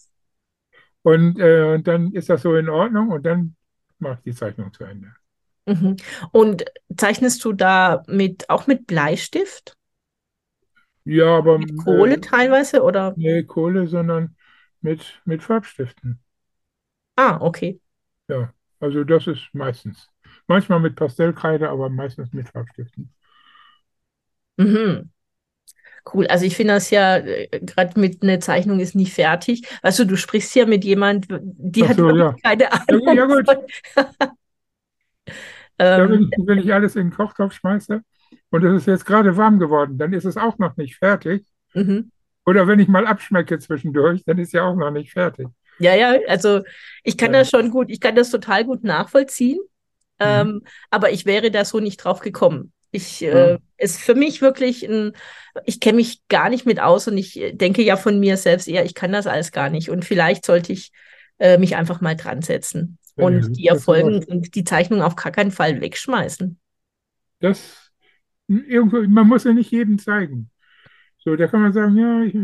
Und, 1.03 1.39
äh, 1.41 1.75
und 1.75 1.87
dann 1.87 2.13
ist 2.13 2.29
das 2.29 2.43
so 2.43 2.55
in 2.57 2.69
Ordnung 2.69 3.11
und 3.11 3.25
dann 3.25 3.57
mache 3.99 4.15
ich 4.19 4.23
die 4.33 4.35
Zeichnung 4.39 4.73
zu 4.73 4.85
Ende. 4.85 5.15
Mhm. 5.67 5.97
Und 6.33 6.65
zeichnest 6.97 7.45
du 7.45 7.53
da 7.53 8.03
mit, 8.09 8.49
auch 8.51 8.67
mit 8.67 8.87
Bleistift? 8.87 9.77
Ja, 11.05 11.37
aber 11.39 11.59
Mit 11.61 11.77
Kohle 11.77 12.21
äh, 12.21 12.23
teilweise 12.23 12.83
oder? 12.83 13.17
nee, 13.17 13.45
Kohle, 13.45 13.87
sondern 13.89 14.37
mit, 14.81 15.23
mit 15.25 15.43
Farbstiften. 15.43 16.21
Ah, 17.19 17.39
okay. 17.43 17.81
Ja, 18.29 18.53
also 18.81 19.05
das 19.05 19.27
ist 19.27 19.49
meistens. 19.53 20.09
Manchmal 20.47 20.81
mit 20.81 20.97
Pastellkreide, 20.97 21.69
aber 21.71 21.89
meistens 21.91 22.33
mit 22.33 22.49
Farbstiften. 22.49 23.13
Mhm. 24.59 25.11
Cool. 26.05 26.27
Also 26.29 26.45
ich 26.47 26.57
finde 26.57 26.75
das 26.75 26.91
ja, 26.91 27.19
gerade 27.21 27.99
mit 28.01 28.23
einer 28.23 28.41
Zeichnung 28.41 28.81
ist 28.81 28.95
nie 28.95 29.07
fertig. 29.07 29.63
Weißt 29.83 29.99
du, 30.01 30.17
sprichst 30.17 30.55
ja 30.55 30.67
mit 30.67 30.85
jemand, 30.85 31.27
die 31.31 31.87
Ach 31.87 31.89
hat 31.89 31.99
so, 31.99 32.11
ja. 32.17 32.39
keine 32.43 32.71
gut, 32.89 33.13
ja 33.13 33.27
Ahnung 33.27 33.45
gut. 33.45 33.49
Ja, 35.97 36.09
wenn 36.09 36.23
Ähm, 36.23 36.31
ich, 36.31 36.47
wenn 36.47 36.59
ich 36.59 36.73
alles 36.73 36.97
in 36.97 37.09
den 37.09 37.13
Kochtopf 37.17 37.55
schmeiße 37.55 38.03
und 38.51 38.65
es 38.65 38.83
ist 38.83 38.87
jetzt 38.87 39.07
gerade 39.07 39.37
warm 39.37 39.59
geworden, 39.59 39.99
dann 39.99 40.13
ist 40.13 40.25
es 40.25 40.37
auch 40.37 40.59
noch 40.59 40.77
nicht 40.77 40.97
fertig. 40.97 41.47
mhm. 41.75 42.09
Oder 42.47 42.67
wenn 42.67 42.81
ich 42.81 42.89
mal 42.89 43.07
abschmecke 43.07 43.59
zwischendurch, 43.61 44.25
dann 44.25 44.39
ist 44.39 44.53
ja 44.53 44.65
auch 44.65 44.75
noch 44.77 44.91
nicht 44.91 45.13
fertig. 45.13 45.49
Ja, 45.81 45.95
ja, 45.95 46.17
also 46.29 46.63
ich 47.05 47.17
kann 47.17 47.33
Ja. 47.33 47.41
das 47.41 47.51
schon 47.51 47.71
gut, 47.71 47.91
ich 47.91 48.01
kann 48.01 48.15
das 48.17 48.31
total 48.31 48.65
gut 48.65 48.85
nachvollziehen, 48.85 49.59
Mhm. 50.21 50.27
ähm, 50.27 50.63
aber 50.91 51.11
ich 51.13 51.27
wäre 51.27 51.51
da 51.51 51.65
so 51.65 51.81
nicht 51.81 51.99
drauf 51.99 52.21
gekommen. 52.21 52.73
Ich, 52.91 53.21
Ja. 53.21 53.55
äh, 53.55 53.59
ist 53.77 54.01
für 54.01 54.15
mich 54.15 54.41
wirklich 54.41 54.83
ein, 54.89 55.13
ich 55.65 55.79
kenne 55.81 55.97
mich 55.97 56.27
gar 56.29 56.49
nicht 56.51 56.67
mit 56.67 56.81
aus 56.81 57.07
und 57.07 57.17
ich 57.19 57.41
denke 57.53 57.83
ja 57.83 57.97
von 57.97 58.19
mir 58.19 58.37
selbst 58.37 58.67
eher, 58.67 58.85
ich 58.85 58.95
kann 58.95 59.13
das 59.13 59.27
alles 59.27 59.53
gar 59.53 59.71
nicht. 59.71 59.91
Und 59.91 60.05
vielleicht 60.05 60.45
sollte 60.45 60.73
ich 60.73 60.91
äh, 61.39 61.59
mich 61.59 61.77
einfach 61.77 62.01
mal 62.01 62.17
dran 62.17 62.43
setzen 62.43 62.99
ihr 63.17 63.25
und 63.25 63.53
die 63.57 63.67
Erfolgen 63.69 64.25
und 64.25 64.55
die 64.55 64.65
Zeichnung 64.65 65.03
auf 65.03 65.15
gar 65.17 65.31
keinen 65.33 65.51
Fall 65.53 65.81
wegschmeißen. 65.81 66.59
Das 67.41 67.93
irgendwo, 68.49 69.03
man 69.03 69.29
muss 69.29 69.45
ja 69.45 69.53
nicht 69.53 69.71
jedem 69.71 69.99
zeigen. 69.99 70.51
So, 71.19 71.37
da 71.37 71.47
kann 71.49 71.63
man 71.63 71.73
sagen, 71.73 71.97
ja, 71.97 72.23
ich, 72.23 72.35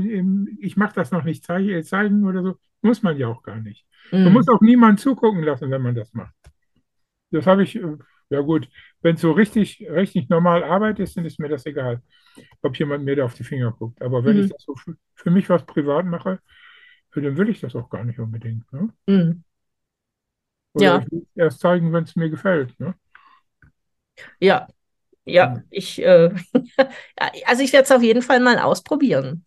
ich 0.61 0.77
mache 0.77 0.95
das 0.95 1.11
noch 1.11 1.25
nicht 1.25 1.45
zei- 1.45 1.83
zeigen 1.83 2.27
oder 2.27 2.43
so. 2.43 2.59
Muss 2.85 3.03
man 3.05 3.19
ja 3.19 3.29
auch 3.29 3.43
gar 3.45 3.61
nicht. 3.61 3.87
Man 4.25 4.35
muss 4.35 4.47
Mm, 4.47 4.51
auch 4.51 4.63
niemanden 4.63 4.99
zugucken 4.99 5.45
lassen, 5.45 5.71
wenn 5.73 5.83
man 5.83 5.97
das 5.97 6.15
macht. 6.15 6.35
Das 7.31 7.47
habe 7.47 7.65
ich, 7.65 7.77
äh, 7.77 7.97
ja 8.31 8.41
gut, 8.41 8.69
wenn 9.03 9.17
es 9.17 9.21
so 9.23 9.33
richtig, 9.33 9.87
richtig 9.91 10.29
normal 10.29 10.65
Arbeit 10.65 10.99
ist, 11.01 11.17
dann 11.17 11.25
ist 11.27 11.41
mir 11.41 11.49
das 11.49 11.67
egal, 11.67 12.03
ob 12.63 12.79
jemand 12.79 13.05
mir 13.05 13.17
da 13.17 13.25
auf 13.27 13.35
die 13.35 13.45
Finger 13.45 13.73
guckt. 13.73 14.03
Aber 14.03 14.25
wenn 14.25 14.39
ich 14.39 14.47
mm, 14.47 14.51
das 14.51 14.63
so 14.65 14.75
für, 14.77 14.97
für 15.17 15.31
mich 15.31 15.49
was 15.51 15.67
privat 15.67 16.07
mache, 16.07 16.41
äh, 17.17 17.21
dann 17.23 17.37
will 17.39 17.51
ich 17.51 17.61
das 17.61 17.77
auch 17.77 17.91
gar 17.91 18.05
nicht 18.05 18.21
unbedingt. 18.21 18.73
Ne? 18.73 18.91
Oder 20.75 20.95
Ja, 20.95 20.99
ich 20.99 21.11
will 21.11 21.27
erst 21.35 21.61
zeigen, 21.61 21.93
wenn 21.93 22.05
es 22.05 22.17
mir 22.17 22.29
gefällt. 22.31 22.79
Ne? 22.79 22.95
ja, 24.41 24.67
ja, 25.25 25.55
ich, 25.71 26.01
äh, 26.03 26.31
also 27.47 27.63
ich 27.63 27.73
werde 27.73 27.85
es 27.87 27.93
auf 27.93 28.03
jeden 28.03 28.23
Fall 28.23 28.41
mal 28.41 28.59
ausprobieren. 28.61 29.47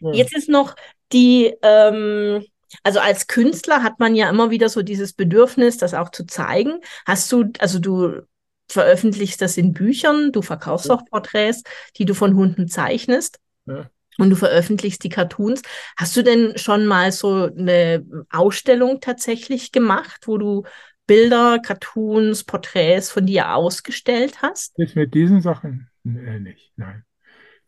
Ja, 0.00 0.12
Jetzt 0.12 0.36
ist 0.36 0.48
noch 0.48 0.76
die, 1.12 1.54
ähm, 1.62 2.44
also 2.82 3.00
als 3.00 3.26
Künstler 3.26 3.82
hat 3.82 3.98
man 3.98 4.14
ja 4.14 4.28
immer 4.28 4.50
wieder 4.50 4.68
so 4.68 4.82
dieses 4.82 5.12
Bedürfnis, 5.12 5.78
das 5.78 5.94
auch 5.94 6.10
zu 6.10 6.26
zeigen. 6.26 6.80
Hast 7.06 7.30
du, 7.32 7.50
also 7.58 7.78
du 7.78 8.22
veröffentlichst 8.68 9.40
das 9.40 9.56
in 9.56 9.72
Büchern, 9.72 10.32
du 10.32 10.42
verkaufst 10.42 10.90
auch 10.90 11.04
Porträts, 11.06 11.62
die 11.96 12.04
du 12.04 12.14
von 12.14 12.34
Hunden 12.34 12.68
zeichnest 12.68 13.38
ja. 13.66 13.88
und 14.18 14.30
du 14.30 14.36
veröffentlichst 14.36 15.04
die 15.04 15.08
Cartoons. 15.08 15.62
Hast 15.96 16.16
du 16.16 16.22
denn 16.22 16.58
schon 16.58 16.86
mal 16.86 17.12
so 17.12 17.44
eine 17.44 18.04
Ausstellung 18.30 19.00
tatsächlich 19.00 19.72
gemacht, 19.72 20.22
wo 20.26 20.38
du 20.38 20.64
Bilder, 21.06 21.60
Cartoons, 21.60 22.42
Porträts 22.42 23.10
von 23.10 23.26
dir 23.26 23.54
ausgestellt 23.54 24.42
hast? 24.42 24.76
Jetzt 24.76 24.96
mit 24.96 25.14
diesen 25.14 25.40
Sachen 25.40 25.88
äh, 26.04 26.40
nicht, 26.40 26.72
nein. 26.76 27.04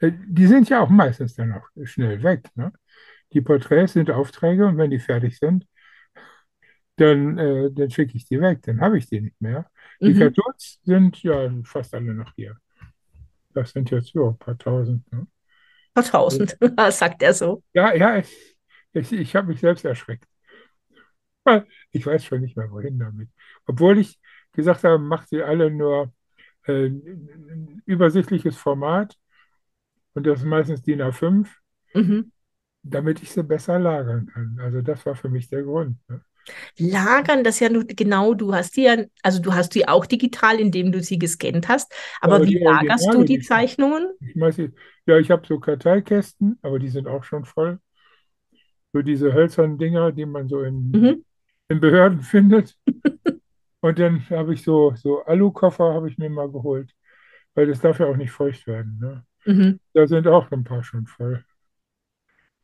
Äh, 0.00 0.12
Die 0.26 0.46
sind 0.46 0.68
ja 0.68 0.80
auch 0.80 0.88
meistens 0.88 1.34
dann 1.34 1.52
auch 1.52 1.66
schnell 1.84 2.22
weg. 2.22 2.48
Ne? 2.56 2.72
Die 3.32 3.40
Porträts 3.40 3.94
sind 3.94 4.10
Aufträge 4.10 4.66
und 4.66 4.76
wenn 4.78 4.90
die 4.90 4.98
fertig 4.98 5.38
sind, 5.38 5.66
dann, 6.96 7.38
äh, 7.38 7.70
dann 7.72 7.90
schicke 7.90 8.16
ich 8.16 8.26
die 8.26 8.40
weg, 8.40 8.62
dann 8.62 8.80
habe 8.80 8.98
ich 8.98 9.06
die 9.06 9.20
nicht 9.20 9.40
mehr. 9.40 9.70
Die 10.00 10.12
Mhm. 10.14 10.18
Cartoons 10.18 10.80
sind 10.84 11.22
ja 11.22 11.50
fast 11.64 11.94
alle 11.94 12.14
noch 12.14 12.32
hier. 12.34 12.56
Das 13.54 13.72
sind 13.72 13.90
jetzt 13.90 14.12
so 14.12 14.30
ein 14.30 14.38
paar 14.38 14.58
tausend. 14.58 15.10
Ne? 15.12 15.26
Paar 15.94 16.04
tausend, 16.04 16.56
sagt 16.90 17.22
er 17.22 17.34
so. 17.34 17.62
Ja, 17.74 17.94
ja, 17.94 18.18
ich, 18.18 18.56
ich, 18.92 19.12
ich 19.12 19.36
habe 19.36 19.48
mich 19.48 19.60
selbst 19.60 19.84
erschreckt. 19.84 20.26
Ich 21.92 22.06
weiß 22.06 22.24
schon 22.24 22.40
nicht 22.42 22.56
mehr, 22.56 22.70
wohin 22.70 22.98
damit. 22.98 23.30
Obwohl 23.66 23.98
ich 23.98 24.18
gesagt 24.52 24.84
habe, 24.84 24.98
macht 24.98 25.28
sie 25.28 25.42
alle 25.42 25.70
nur 25.70 26.12
äh, 26.66 26.86
ein 26.88 27.82
übersichtliches 27.86 28.56
Format 28.56 29.16
und 30.14 30.26
das 30.26 30.40
ist 30.40 30.46
meistens 30.46 30.82
DIN 30.82 31.02
A5, 31.02 31.48
Mhm. 31.94 32.30
Damit 32.90 33.22
ich 33.22 33.30
sie 33.32 33.42
besser 33.44 33.78
lagern 33.78 34.26
kann. 34.26 34.58
Also 34.60 34.82
das 34.82 35.04
war 35.06 35.14
für 35.16 35.28
mich 35.28 35.48
der 35.48 35.62
Grund. 35.64 35.98
Ne? 36.08 36.22
Lagern, 36.78 37.44
das 37.44 37.60
ja 37.60 37.68
nur 37.68 37.84
genau, 37.84 38.34
du 38.34 38.54
hast 38.54 38.76
die 38.76 38.82
ja, 38.82 38.96
also 39.22 39.40
du 39.40 39.54
hast 39.54 39.74
die 39.74 39.86
auch 39.88 40.06
digital, 40.06 40.58
indem 40.60 40.92
du 40.92 41.02
sie 41.02 41.18
gescannt 41.18 41.68
hast. 41.68 41.92
Aber 42.20 42.36
Aber 42.36 42.44
wie 42.44 42.58
lagerst 42.58 43.12
du 43.12 43.22
Originale, 43.22 43.24
die, 43.24 43.40
Zeichnungen? 43.40 44.08
ich 44.20 44.36
weiß, 44.40 44.58
ja, 45.06 45.18
ich 45.18 45.30
habe 45.30 45.46
so 45.46 45.58
Karteikästen, 45.60 46.58
aber 46.62 46.78
die 46.78 46.88
sind 46.88 47.08
auch 47.08 47.24
schon 47.24 47.44
voll. 47.44 47.80
So 48.92 49.02
diese 49.02 49.32
hölzernen 49.32 49.78
Dinger, 49.78 50.12
die 50.12 50.26
man 50.26 50.48
so 50.48 50.62
in, 50.62 50.92
Mhm. 50.92 51.24
in 51.68 51.80
Behörden 51.80 52.22
findet. 52.22 52.76
Und 53.80 53.98
dann 53.98 54.28
habe 54.30 54.54
ich 54.54 54.62
so, 54.62 54.94
so 54.96 55.24
Alukoffer 55.24 55.94
habe 55.94 56.08
ich 56.08 56.18
mir 56.18 56.30
mal 56.30 56.50
geholt, 56.50 56.94
weil 57.54 57.66
das 57.66 57.80
darf 57.80 58.00
ja 58.00 58.06
auch 58.06 58.16
nicht 58.16 58.32
feucht 58.32 58.66
werden. 58.66 58.98
Ne? 59.00 59.24
Mhm. 59.46 59.78
Da 59.94 60.06
sind 60.06 60.28
auch 60.28 60.50
ein 60.52 60.64
paar 60.64 60.84
schon 60.84 61.06
voll. 61.06 61.44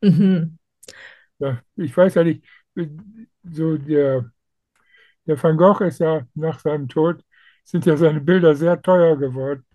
Mhm. 0.01 0.57
Ja, 1.39 1.61
ich 1.75 1.95
weiß 1.95 2.15
ja 2.15 2.23
nicht, 2.23 2.45
so 3.43 3.77
der, 3.77 4.31
der 5.25 5.41
Van 5.41 5.57
Gogh 5.57 5.81
ist 5.85 5.99
ja 5.99 6.27
nach 6.35 6.59
seinem 6.59 6.87
Tod, 6.87 7.23
sind 7.63 7.85
ja 7.85 7.97
seine 7.97 8.21
Bilder 8.21 8.55
sehr 8.55 8.81
teuer 8.81 9.17
geworden. 9.17 9.65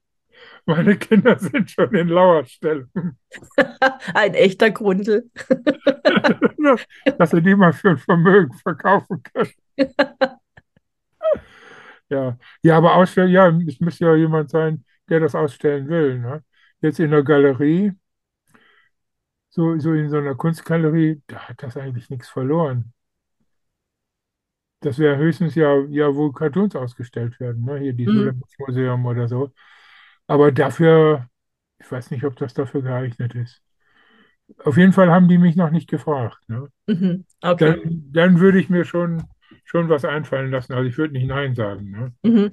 Meine 0.67 0.97
Kinder 0.97 1.39
sind 1.39 1.71
schon 1.71 1.95
in 1.95 2.09
Lauerstellung, 2.09 2.89
Ein 4.15 4.35
echter 4.35 4.71
Grundel. 4.71 5.31
dass 7.19 7.31
sie 7.31 7.43
die 7.43 7.55
mal 7.55 7.73
für 7.73 7.91
ein 7.91 7.99
Vermögen 7.99 8.53
verkaufen 8.55 9.23
können. 9.23 9.53
Ja, 12.09 12.37
ja, 12.63 12.77
aber 12.77 12.97
ausstellen, 12.97 13.31
ja, 13.31 13.49
es 13.69 13.81
müsste 13.81 14.05
ja 14.07 14.15
jemand 14.17 14.51
sein, 14.51 14.85
der 15.09 15.21
das 15.21 15.35
ausstellen 15.35 15.89
will. 15.89 16.19
Ne? 16.19 16.43
Jetzt 16.81 16.99
in 17.01 17.11
der 17.11 17.23
Galerie, 17.23 17.93
so, 19.51 19.79
so 19.79 19.93
in 19.95 20.11
so 20.11 20.19
einer 20.19 20.35
Kunstgalerie, 20.37 21.23
da 21.29 21.49
hat 21.49 21.63
das 21.63 21.77
eigentlich 21.77 22.11
nichts 22.11 22.29
verloren. 22.29 22.93
Das 24.81 24.99
wäre 24.99 25.17
höchstens 25.19 25.55
ja, 25.57 25.79
ja, 25.91 26.15
wo 26.15 26.33
Cartoons 26.33 26.75
ausgestellt 26.75 27.39
werden, 27.41 27.65
ne? 27.65 27.79
Hier 27.79 27.93
dieses 27.93 28.35
Mhm. 28.35 28.41
Museum 28.59 29.05
oder 29.07 29.29
so. 29.29 29.53
Aber 30.27 30.53
dafür, 30.53 31.29
ich 31.79 31.91
weiß 31.93 32.11
nicht, 32.13 32.25
ob 32.25 32.37
das 32.37 32.55
dafür 32.55 32.83
geeignet 32.83 33.35
ist. 33.35 33.63
Auf 34.65 34.77
jeden 34.77 34.93
Fall 34.93 35.11
haben 35.11 35.29
die 35.29 35.39
mich 35.39 35.57
noch 35.57 35.71
nicht 35.71 35.89
gefragt. 35.89 36.39
Ne? 36.49 36.69
Mhm. 36.89 37.25
Okay. 37.43 37.75
Dann, 37.83 38.13
dann 38.13 38.41
würde 38.41 38.61
ich 38.61 38.71
mir 38.71 38.85
schon, 38.85 39.25
schon 39.65 39.89
was 39.89 40.05
einfallen 40.05 40.51
lassen. 40.51 40.73
Also 40.75 40.89
ich 40.89 40.99
würde 40.99 41.15
nicht 41.15 41.27
Nein 41.29 41.55
sagen. 41.55 41.91
Ne? 41.91 42.15
Mhm. 42.25 42.51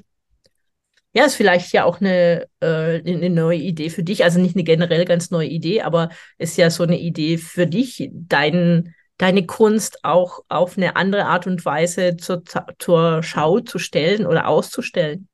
Ja, 1.17 1.25
ist 1.25 1.33
vielleicht 1.33 1.73
ja 1.73 1.83
auch 1.83 1.99
eine, 1.99 2.45
äh, 2.59 2.99
eine 2.99 3.31
neue 3.31 3.57
Idee 3.57 3.89
für 3.89 4.03
dich. 4.03 4.23
Also 4.23 4.39
nicht 4.39 4.55
eine 4.55 4.63
generell 4.63 5.03
ganz 5.03 5.31
neue 5.31 5.47
Idee, 5.47 5.81
aber 5.81 6.09
ist 6.37 6.57
ja 6.57 6.69
so 6.69 6.83
eine 6.83 6.99
Idee 6.99 7.39
für 7.39 7.65
dich, 7.65 8.11
dein, 8.13 8.93
deine 9.17 9.47
Kunst 9.47 10.05
auch 10.05 10.41
auf 10.47 10.77
eine 10.77 10.95
andere 10.95 11.25
Art 11.25 11.47
und 11.47 11.65
Weise 11.65 12.17
zur, 12.17 12.43
zur 12.77 13.23
Schau 13.23 13.61
zu 13.61 13.79
stellen 13.79 14.27
oder 14.27 14.47
auszustellen. 14.47 15.27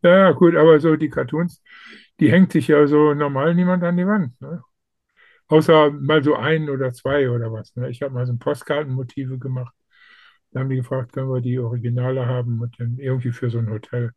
Ja, 0.00 0.30
gut, 0.30 0.54
aber 0.54 0.78
so 0.78 0.94
die 0.94 1.10
Cartoons, 1.10 1.60
die 2.20 2.30
hängt 2.30 2.52
sich 2.52 2.68
ja 2.68 2.86
so 2.86 3.12
normal 3.12 3.56
niemand 3.56 3.82
an 3.82 3.96
die 3.96 4.06
Wand. 4.06 4.40
Ne? 4.40 4.62
Außer 5.48 5.90
mal 5.90 6.22
so 6.22 6.36
ein 6.36 6.70
oder 6.70 6.92
zwei 6.92 7.28
oder 7.28 7.52
was. 7.52 7.74
Ne? 7.74 7.90
Ich 7.90 8.00
habe 8.02 8.14
mal 8.14 8.26
so 8.26 8.36
Postkartenmotive 8.36 9.38
gemacht. 9.38 9.74
Da 10.52 10.60
haben 10.60 10.68
die 10.68 10.76
gefragt, 10.76 11.14
können 11.14 11.32
wir 11.32 11.40
die 11.40 11.58
Originale 11.58 12.26
haben 12.26 12.60
und 12.60 12.78
dann 12.78 12.96
irgendwie 12.98 13.32
für 13.32 13.50
so 13.50 13.58
ein 13.58 13.70
Hotel. 13.70 14.12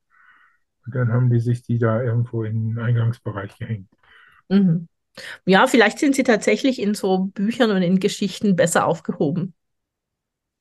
Und 0.85 0.95
dann 0.95 1.11
haben 1.11 1.29
die 1.29 1.39
sich 1.39 1.63
die 1.63 1.79
da 1.79 2.01
irgendwo 2.01 2.43
in 2.43 2.69
den 2.75 2.79
Eingangsbereich 2.79 3.57
gehängt. 3.57 3.89
Mhm. 4.49 4.87
Ja, 5.45 5.67
vielleicht 5.67 5.99
sind 5.99 6.15
sie 6.15 6.23
tatsächlich 6.23 6.79
in 6.79 6.95
so 6.95 7.25
Büchern 7.33 7.71
und 7.71 7.81
in 7.81 7.99
Geschichten 7.99 8.55
besser 8.55 8.85
aufgehoben. 8.87 9.53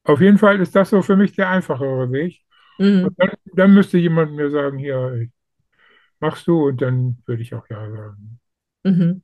Auf 0.04 0.20
jeden 0.20 0.38
Fall 0.38 0.60
ist 0.60 0.74
das 0.74 0.90
so 0.90 1.02
für 1.02 1.16
mich 1.16 1.34
der 1.34 1.48
einfachere 1.50 2.10
Weg. 2.12 2.40
Mhm. 2.78 3.06
Und 3.06 3.18
dann, 3.18 3.30
dann 3.54 3.74
müsste 3.74 3.98
jemand 3.98 4.32
mir 4.32 4.50
sagen, 4.50 4.78
hier, 4.78 5.28
machst 6.20 6.46
du? 6.46 6.68
Und 6.68 6.82
dann 6.82 7.22
würde 7.26 7.42
ich 7.42 7.54
auch 7.54 7.68
ja 7.70 7.90
sagen. 7.90 8.40
Mhm. 8.84 9.22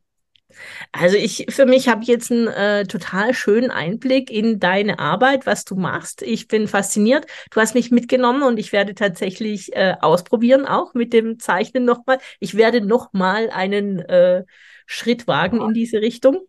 Also 0.93 1.17
ich 1.17 1.47
für 1.51 1.67
mich 1.67 1.89
habe 1.89 2.05
jetzt 2.05 2.31
einen 2.31 2.49
äh, 2.49 2.85
total 2.87 3.35
schönen 3.35 3.71
Einblick 3.71 4.31
in 4.31 4.59
deine 4.59 4.99
Arbeit, 4.99 5.47
was 5.47 5.65
du 5.65 5.77
machst. 5.77 6.23
Ich 6.23 6.49
bin 6.49 6.69
fasziniert. 6.69 7.27
Du 7.51 7.61
hast 7.61 7.75
mich 7.75 7.91
mitgenommen 7.91 8.43
und 8.43 8.59
ich 8.59 8.73
werde 8.73 8.95
tatsächlich 8.95 9.75
äh, 9.75 9.95
ausprobieren, 10.01 10.67
auch 10.67 10.95
mit 10.95 11.13
dem 11.13 11.39
Zeichnen 11.39 11.85
nochmal. 11.85 12.19
Ich 12.41 12.57
werde 12.57 12.81
nochmal 12.81 13.51
einen 13.51 14.01
äh, 14.01 14.45
Schritt 14.87 15.27
wagen 15.27 15.61
in 15.61 15.75
diese 15.75 16.01
Richtung. 16.01 16.47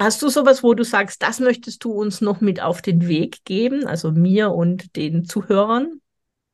Hast 0.00 0.22
du 0.22 0.28
sowas, 0.28 0.62
wo 0.62 0.72
du 0.72 0.82
sagst, 0.82 1.22
das 1.22 1.40
möchtest 1.40 1.84
du 1.84 1.92
uns 1.92 2.22
noch 2.22 2.40
mit 2.40 2.62
auf 2.62 2.80
den 2.80 3.06
Weg 3.06 3.44
geben, 3.44 3.86
also 3.86 4.10
mir 4.10 4.50
und 4.50 4.96
den 4.96 5.26
Zuhörern? 5.26 6.00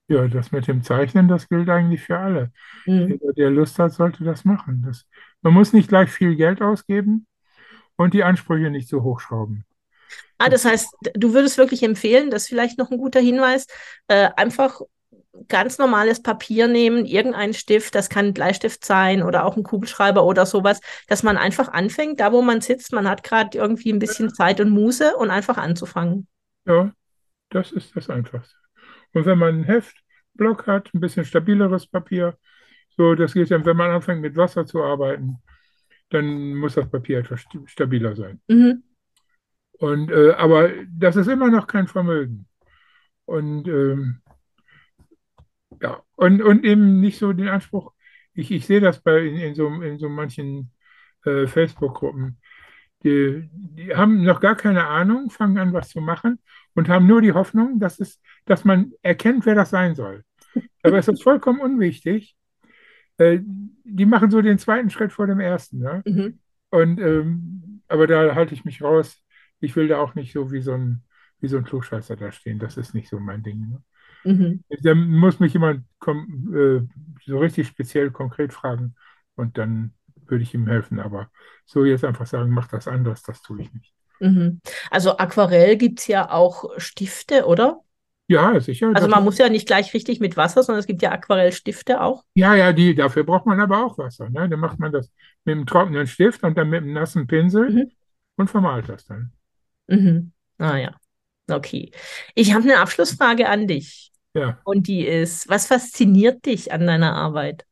Ja, 0.08 0.26
das 0.28 0.52
mit 0.52 0.68
dem 0.68 0.82
Zeichnen, 0.82 1.28
das 1.28 1.48
gilt 1.48 1.68
eigentlich 1.68 2.02
für 2.02 2.18
alle. 2.18 2.52
Mhm. 2.86 3.08
Jeder, 3.08 3.32
der 3.32 3.50
Lust 3.50 3.78
hat, 3.78 3.92
sollte 3.92 4.24
das 4.24 4.44
machen. 4.44 4.82
Das, 4.86 5.06
man 5.46 5.54
muss 5.54 5.72
nicht 5.72 5.88
gleich 5.88 6.10
viel 6.10 6.34
Geld 6.34 6.60
ausgeben 6.60 7.24
und 7.96 8.14
die 8.14 8.24
Ansprüche 8.24 8.68
nicht 8.68 8.88
so 8.88 9.04
hochschrauben. 9.04 9.64
Ah, 10.38 10.48
das 10.48 10.64
heißt, 10.64 10.92
du 11.14 11.34
würdest 11.34 11.56
wirklich 11.56 11.84
empfehlen, 11.84 12.32
das 12.32 12.42
ist 12.42 12.48
vielleicht 12.48 12.78
noch 12.78 12.90
ein 12.90 12.98
guter 12.98 13.20
Hinweis, 13.20 13.68
äh, 14.08 14.28
einfach 14.36 14.80
ganz 15.46 15.78
normales 15.78 16.20
Papier 16.20 16.66
nehmen, 16.66 17.06
irgendeinen 17.06 17.54
Stift, 17.54 17.94
das 17.94 18.10
kann 18.10 18.26
ein 18.26 18.34
Bleistift 18.34 18.84
sein 18.84 19.22
oder 19.22 19.44
auch 19.44 19.56
ein 19.56 19.62
Kugelschreiber 19.62 20.24
oder 20.24 20.46
sowas, 20.46 20.80
dass 21.06 21.22
man 21.22 21.36
einfach 21.36 21.68
anfängt, 21.68 22.18
da 22.18 22.32
wo 22.32 22.42
man 22.42 22.60
sitzt, 22.60 22.92
man 22.92 23.08
hat 23.08 23.22
gerade 23.22 23.56
irgendwie 23.56 23.92
ein 23.92 24.00
bisschen 24.00 24.34
Zeit 24.34 24.60
und 24.60 24.70
Muße 24.70 25.14
und 25.16 25.30
einfach 25.30 25.58
anzufangen. 25.58 26.26
Ja, 26.66 26.92
das 27.50 27.70
ist 27.70 27.94
das 27.94 28.10
Einfachste. 28.10 28.56
Und 29.14 29.26
wenn 29.26 29.38
man 29.38 29.60
ein 29.60 29.64
Heft, 29.64 29.96
Block 30.34 30.66
hat, 30.66 30.92
ein 30.92 31.00
bisschen 31.00 31.24
stabileres 31.24 31.86
Papier, 31.86 32.36
so, 32.96 33.14
das 33.14 33.34
geht 33.34 33.50
dann, 33.50 33.64
wenn 33.64 33.76
man 33.76 33.90
anfängt 33.90 34.22
mit 34.22 34.36
Wasser 34.36 34.66
zu 34.66 34.82
arbeiten, 34.82 35.38
dann 36.10 36.54
muss 36.54 36.74
das 36.74 36.90
Papier 36.90 37.18
etwas 37.18 37.44
stabiler 37.66 38.14
sein. 38.16 38.40
Mhm. 38.48 38.82
Und, 39.78 40.10
äh, 40.10 40.32
aber 40.32 40.70
das 40.90 41.16
ist 41.16 41.28
immer 41.28 41.50
noch 41.50 41.66
kein 41.66 41.86
Vermögen. 41.86 42.46
Und 43.26 43.68
ähm, 43.68 44.22
ja, 45.82 46.02
und, 46.14 46.42
und 46.42 46.64
eben 46.64 47.00
nicht 47.00 47.18
so 47.18 47.32
den 47.32 47.48
Anspruch, 47.48 47.92
ich, 48.32 48.50
ich 48.50 48.66
sehe 48.66 48.80
das 48.80 49.02
bei 49.02 49.18
in, 49.20 49.36
in, 49.36 49.54
so, 49.54 49.66
in 49.82 49.98
so 49.98 50.08
manchen 50.08 50.72
äh, 51.24 51.46
Facebook-Gruppen, 51.46 52.38
die, 53.02 53.48
die 53.52 53.94
haben 53.94 54.22
noch 54.22 54.40
gar 54.40 54.56
keine 54.56 54.86
Ahnung, 54.86 55.30
fangen 55.30 55.58
an, 55.58 55.72
was 55.72 55.90
zu 55.90 56.00
machen 56.00 56.38
und 56.74 56.88
haben 56.88 57.06
nur 57.06 57.20
die 57.20 57.32
Hoffnung, 57.32 57.78
dass, 57.78 58.00
es, 58.00 58.20
dass 58.46 58.64
man 58.64 58.92
erkennt, 59.02 59.44
wer 59.44 59.54
das 59.54 59.70
sein 59.70 59.94
soll. 59.94 60.24
Aber 60.82 60.98
es 60.98 61.08
ist 61.08 61.22
vollkommen 61.22 61.60
unwichtig. 61.60 62.36
Äh, 63.18 63.40
die 63.84 64.06
machen 64.06 64.30
so 64.30 64.42
den 64.42 64.58
zweiten 64.58 64.90
Schritt 64.90 65.12
vor 65.12 65.26
dem 65.26 65.40
ersten. 65.40 65.78
Ne? 65.78 66.02
Mhm. 66.04 66.38
Und, 66.70 66.98
ähm, 67.00 67.82
aber 67.88 68.06
da 68.06 68.34
halte 68.34 68.54
ich 68.54 68.64
mich 68.64 68.82
raus. 68.82 69.22
Ich 69.60 69.76
will 69.76 69.88
da 69.88 69.98
auch 69.98 70.14
nicht 70.14 70.32
so 70.32 70.52
wie 70.52 70.60
so 70.60 70.72
ein, 70.72 71.02
wie 71.40 71.48
so 71.48 71.56
ein 71.56 71.64
Klugscheißer 71.64 72.16
da 72.16 72.32
stehen. 72.32 72.58
Das 72.58 72.76
ist 72.76 72.94
nicht 72.94 73.08
so 73.08 73.18
mein 73.18 73.42
Ding. 73.42 73.68
Ne? 73.70 73.82
Mhm. 74.24 74.64
Da 74.82 74.94
muss 74.94 75.40
mich 75.40 75.52
jemand 75.52 75.84
äh, 76.06 76.80
so 77.24 77.38
richtig 77.38 77.68
speziell 77.68 78.10
konkret 78.10 78.52
fragen 78.52 78.94
und 79.36 79.56
dann 79.56 79.94
würde 80.26 80.42
ich 80.42 80.54
ihm 80.54 80.66
helfen. 80.66 80.98
Aber 80.98 81.30
so 81.64 81.84
jetzt 81.84 82.04
einfach 82.04 82.26
sagen, 82.26 82.50
mach 82.50 82.68
das 82.68 82.88
anders, 82.88 83.22
das 83.22 83.40
tue 83.42 83.62
ich 83.62 83.72
nicht. 83.72 83.94
Mhm. 84.20 84.60
Also 84.90 85.16
Aquarell 85.18 85.76
gibt 85.76 86.00
es 86.00 86.06
ja 86.06 86.30
auch 86.30 86.70
Stifte, 86.78 87.46
oder? 87.46 87.82
Ja, 88.28 88.58
sicher. 88.60 88.90
Also 88.94 89.06
man 89.08 89.22
muss 89.22 89.38
ja 89.38 89.48
nicht 89.48 89.66
gleich 89.68 89.94
richtig 89.94 90.18
mit 90.18 90.36
Wasser, 90.36 90.62
sondern 90.62 90.80
es 90.80 90.86
gibt 90.86 91.00
ja 91.02 91.12
Aquarellstifte 91.12 92.00
auch. 92.00 92.24
Ja, 92.34 92.54
ja, 92.56 92.72
die, 92.72 92.94
dafür 92.94 93.22
braucht 93.24 93.46
man 93.46 93.60
aber 93.60 93.84
auch 93.84 93.98
Wasser. 93.98 94.28
Ne? 94.30 94.48
Dann 94.48 94.58
macht 94.58 94.80
man 94.80 94.90
das 94.92 95.12
mit 95.44 95.54
einem 95.54 95.66
trockenen 95.66 96.06
Stift 96.08 96.42
und 96.42 96.58
dann 96.58 96.68
mit 96.68 96.82
einem 96.82 96.92
nassen 96.92 97.26
Pinsel 97.26 97.70
Mhm. 97.70 97.90
und 98.36 98.50
vermalt 98.50 98.88
das 98.88 99.04
dann. 99.04 99.32
Mhm. 99.86 100.32
Ah 100.58 100.76
ja, 100.76 100.96
okay. 101.48 101.92
Ich 102.34 102.52
habe 102.52 102.64
eine 102.64 102.80
Abschlussfrage 102.80 103.48
an 103.48 103.68
dich. 103.68 104.10
Ja. 104.34 104.58
Und 104.64 104.88
die 104.88 105.06
ist, 105.06 105.48
was 105.48 105.68
fasziniert 105.68 106.44
dich 106.46 106.72
an 106.72 106.86
deiner 106.86 107.14
Arbeit? 107.14 107.64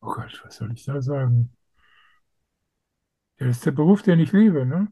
Oh 0.00 0.12
Gott, 0.12 0.42
was 0.44 0.56
soll 0.56 0.72
ich 0.72 0.84
da 0.84 1.00
sagen? 1.00 1.52
Das 3.38 3.48
ist 3.56 3.66
der 3.66 3.70
Beruf, 3.70 4.02
den 4.02 4.18
ich 4.18 4.32
liebe. 4.32 4.66
Ne? 4.66 4.88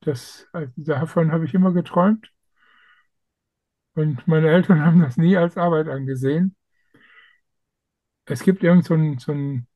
Das, 0.00 0.46
also 0.52 0.72
davon 0.76 1.30
habe 1.32 1.44
ich 1.44 1.54
immer 1.54 1.72
geträumt. 1.72 2.30
Und 3.94 4.26
meine 4.28 4.48
Eltern 4.50 4.80
haben 4.84 5.00
das 5.00 5.16
nie 5.16 5.36
als 5.36 5.56
Arbeit 5.56 5.88
angesehen. 5.88 6.54
Es 8.26 8.42
gibt 8.42 8.62
irgend 8.62 8.84
so 8.84 8.94
einen, 8.94 9.18
so 9.18 9.32
einen, 9.32 9.66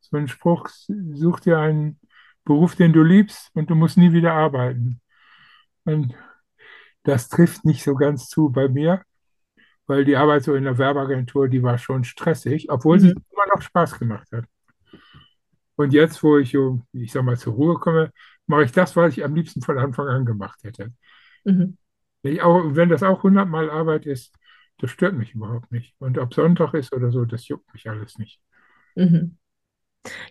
so 0.00 0.16
einen 0.16 0.28
Spruch, 0.28 0.68
such 0.68 1.40
dir 1.40 1.58
einen 1.58 2.00
Beruf, 2.44 2.76
den 2.76 2.92
du 2.92 3.02
liebst 3.02 3.50
und 3.54 3.70
du 3.70 3.74
musst 3.74 3.96
nie 3.98 4.12
wieder 4.12 4.34
arbeiten. 4.34 5.00
Und 5.84 6.14
das 7.04 7.28
trifft 7.28 7.64
nicht 7.64 7.84
so 7.84 7.94
ganz 7.96 8.28
zu 8.28 8.50
bei 8.50 8.68
mir, 8.68 9.02
weil 9.86 10.04
die 10.04 10.16
Arbeit 10.16 10.44
so 10.44 10.54
in 10.54 10.64
der 10.64 10.78
Werbeagentur, 10.78 11.48
die 11.48 11.62
war 11.62 11.78
schon 11.78 12.04
stressig, 12.04 12.70
obwohl 12.70 13.00
sie 13.00 13.08
Mhm. 13.08 13.24
immer 13.32 13.46
noch 13.54 13.62
Spaß 13.62 13.98
gemacht 13.98 14.28
hat. 14.32 14.46
Und 15.76 15.92
jetzt, 15.92 16.22
wo 16.22 16.38
ich, 16.38 16.52
so, 16.52 16.82
ich 16.92 17.12
sag 17.12 17.24
mal, 17.24 17.36
zur 17.36 17.54
Ruhe 17.54 17.74
komme, 17.78 18.10
mache 18.46 18.64
ich 18.64 18.72
das, 18.72 18.94
was 18.96 19.16
ich 19.16 19.24
am 19.24 19.34
liebsten 19.34 19.60
von 19.62 19.78
Anfang 19.78 20.08
an 20.08 20.24
gemacht 20.24 20.62
hätte. 20.62 20.92
Mhm. 21.44 21.76
Wenn, 22.24 22.40
auch, 22.40 22.62
wenn 22.74 22.88
das 22.88 23.02
auch 23.02 23.22
hundertmal 23.22 23.70
Arbeit 23.70 24.06
ist, 24.06 24.34
das 24.78 24.90
stört 24.90 25.14
mich 25.14 25.34
überhaupt 25.34 25.70
nicht. 25.70 25.94
Und 25.98 26.18
ob 26.18 26.34
Sonntag 26.34 26.74
ist 26.74 26.92
oder 26.92 27.12
so, 27.12 27.24
das 27.24 27.46
juckt 27.46 27.72
mich 27.72 27.88
alles 27.88 28.18
nicht. 28.18 28.40
Mhm. 28.96 29.36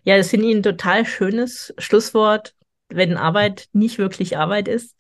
Ja, 0.04 0.18
das 0.18 0.30
finde 0.30 0.48
ich 0.48 0.56
ein 0.56 0.64
total 0.64 1.06
schönes 1.06 1.74
Schlusswort, 1.78 2.56
wenn 2.90 3.16
Arbeit 3.16 3.70
nicht 3.72 3.98
wirklich 3.98 4.38
Arbeit 4.38 4.68
ist. 4.68 4.98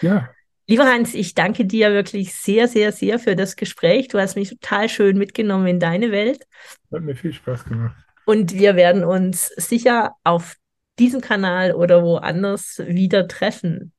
Ja, 0.00 0.30
Lieber 0.68 0.84
Heinz, 0.84 1.14
ich 1.14 1.34
danke 1.34 1.64
dir 1.64 1.92
wirklich 1.92 2.34
sehr, 2.34 2.66
sehr, 2.66 2.90
sehr 2.90 3.20
für 3.20 3.36
das 3.36 3.54
Gespräch. 3.54 4.08
Du 4.08 4.18
hast 4.18 4.34
mich 4.34 4.50
total 4.50 4.88
schön 4.88 5.16
mitgenommen 5.16 5.68
in 5.68 5.78
deine 5.78 6.10
Welt. 6.10 6.44
hat 6.92 7.02
mir 7.02 7.14
viel 7.14 7.32
Spaß 7.32 7.66
gemacht. 7.66 7.94
Und 8.24 8.52
wir 8.52 8.74
werden 8.74 9.04
uns 9.04 9.46
sicher 9.56 10.16
auf 10.24 10.56
diesem 10.98 11.20
Kanal 11.20 11.72
oder 11.72 12.02
woanders 12.02 12.82
wieder 12.84 13.28
treffen. 13.28 13.92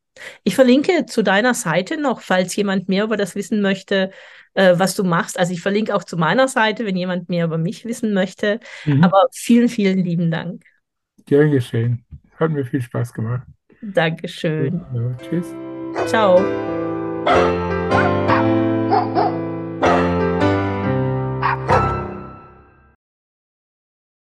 Ich 0.43 0.55
verlinke 0.55 1.05
zu 1.05 1.23
deiner 1.23 1.53
Seite 1.53 1.99
noch, 1.99 2.21
falls 2.21 2.55
jemand 2.55 2.89
mehr 2.89 3.03
über 3.03 3.17
das 3.17 3.35
wissen 3.35 3.61
möchte, 3.61 4.11
äh, 4.53 4.73
was 4.77 4.95
du 4.95 5.03
machst. 5.03 5.39
Also 5.39 5.53
ich 5.53 5.61
verlinke 5.61 5.95
auch 5.95 6.03
zu 6.03 6.17
meiner 6.17 6.47
Seite, 6.47 6.85
wenn 6.85 6.95
jemand 6.95 7.29
mehr 7.29 7.45
über 7.45 7.57
mich 7.57 7.85
wissen 7.85 8.13
möchte. 8.13 8.59
Mhm. 8.85 9.03
Aber 9.03 9.21
vielen, 9.31 9.69
vielen 9.69 10.03
lieben 10.03 10.31
Dank. 10.31 10.63
Gern 11.25 11.51
geschehen. 11.51 12.05
Hat 12.39 12.51
mir 12.51 12.65
viel 12.65 12.81
Spaß 12.81 13.13
gemacht. 13.13 13.47
Dankeschön. 13.81 14.81
Ja, 14.93 15.17
tschüss. 15.17 15.47
Ciao. 16.07 16.37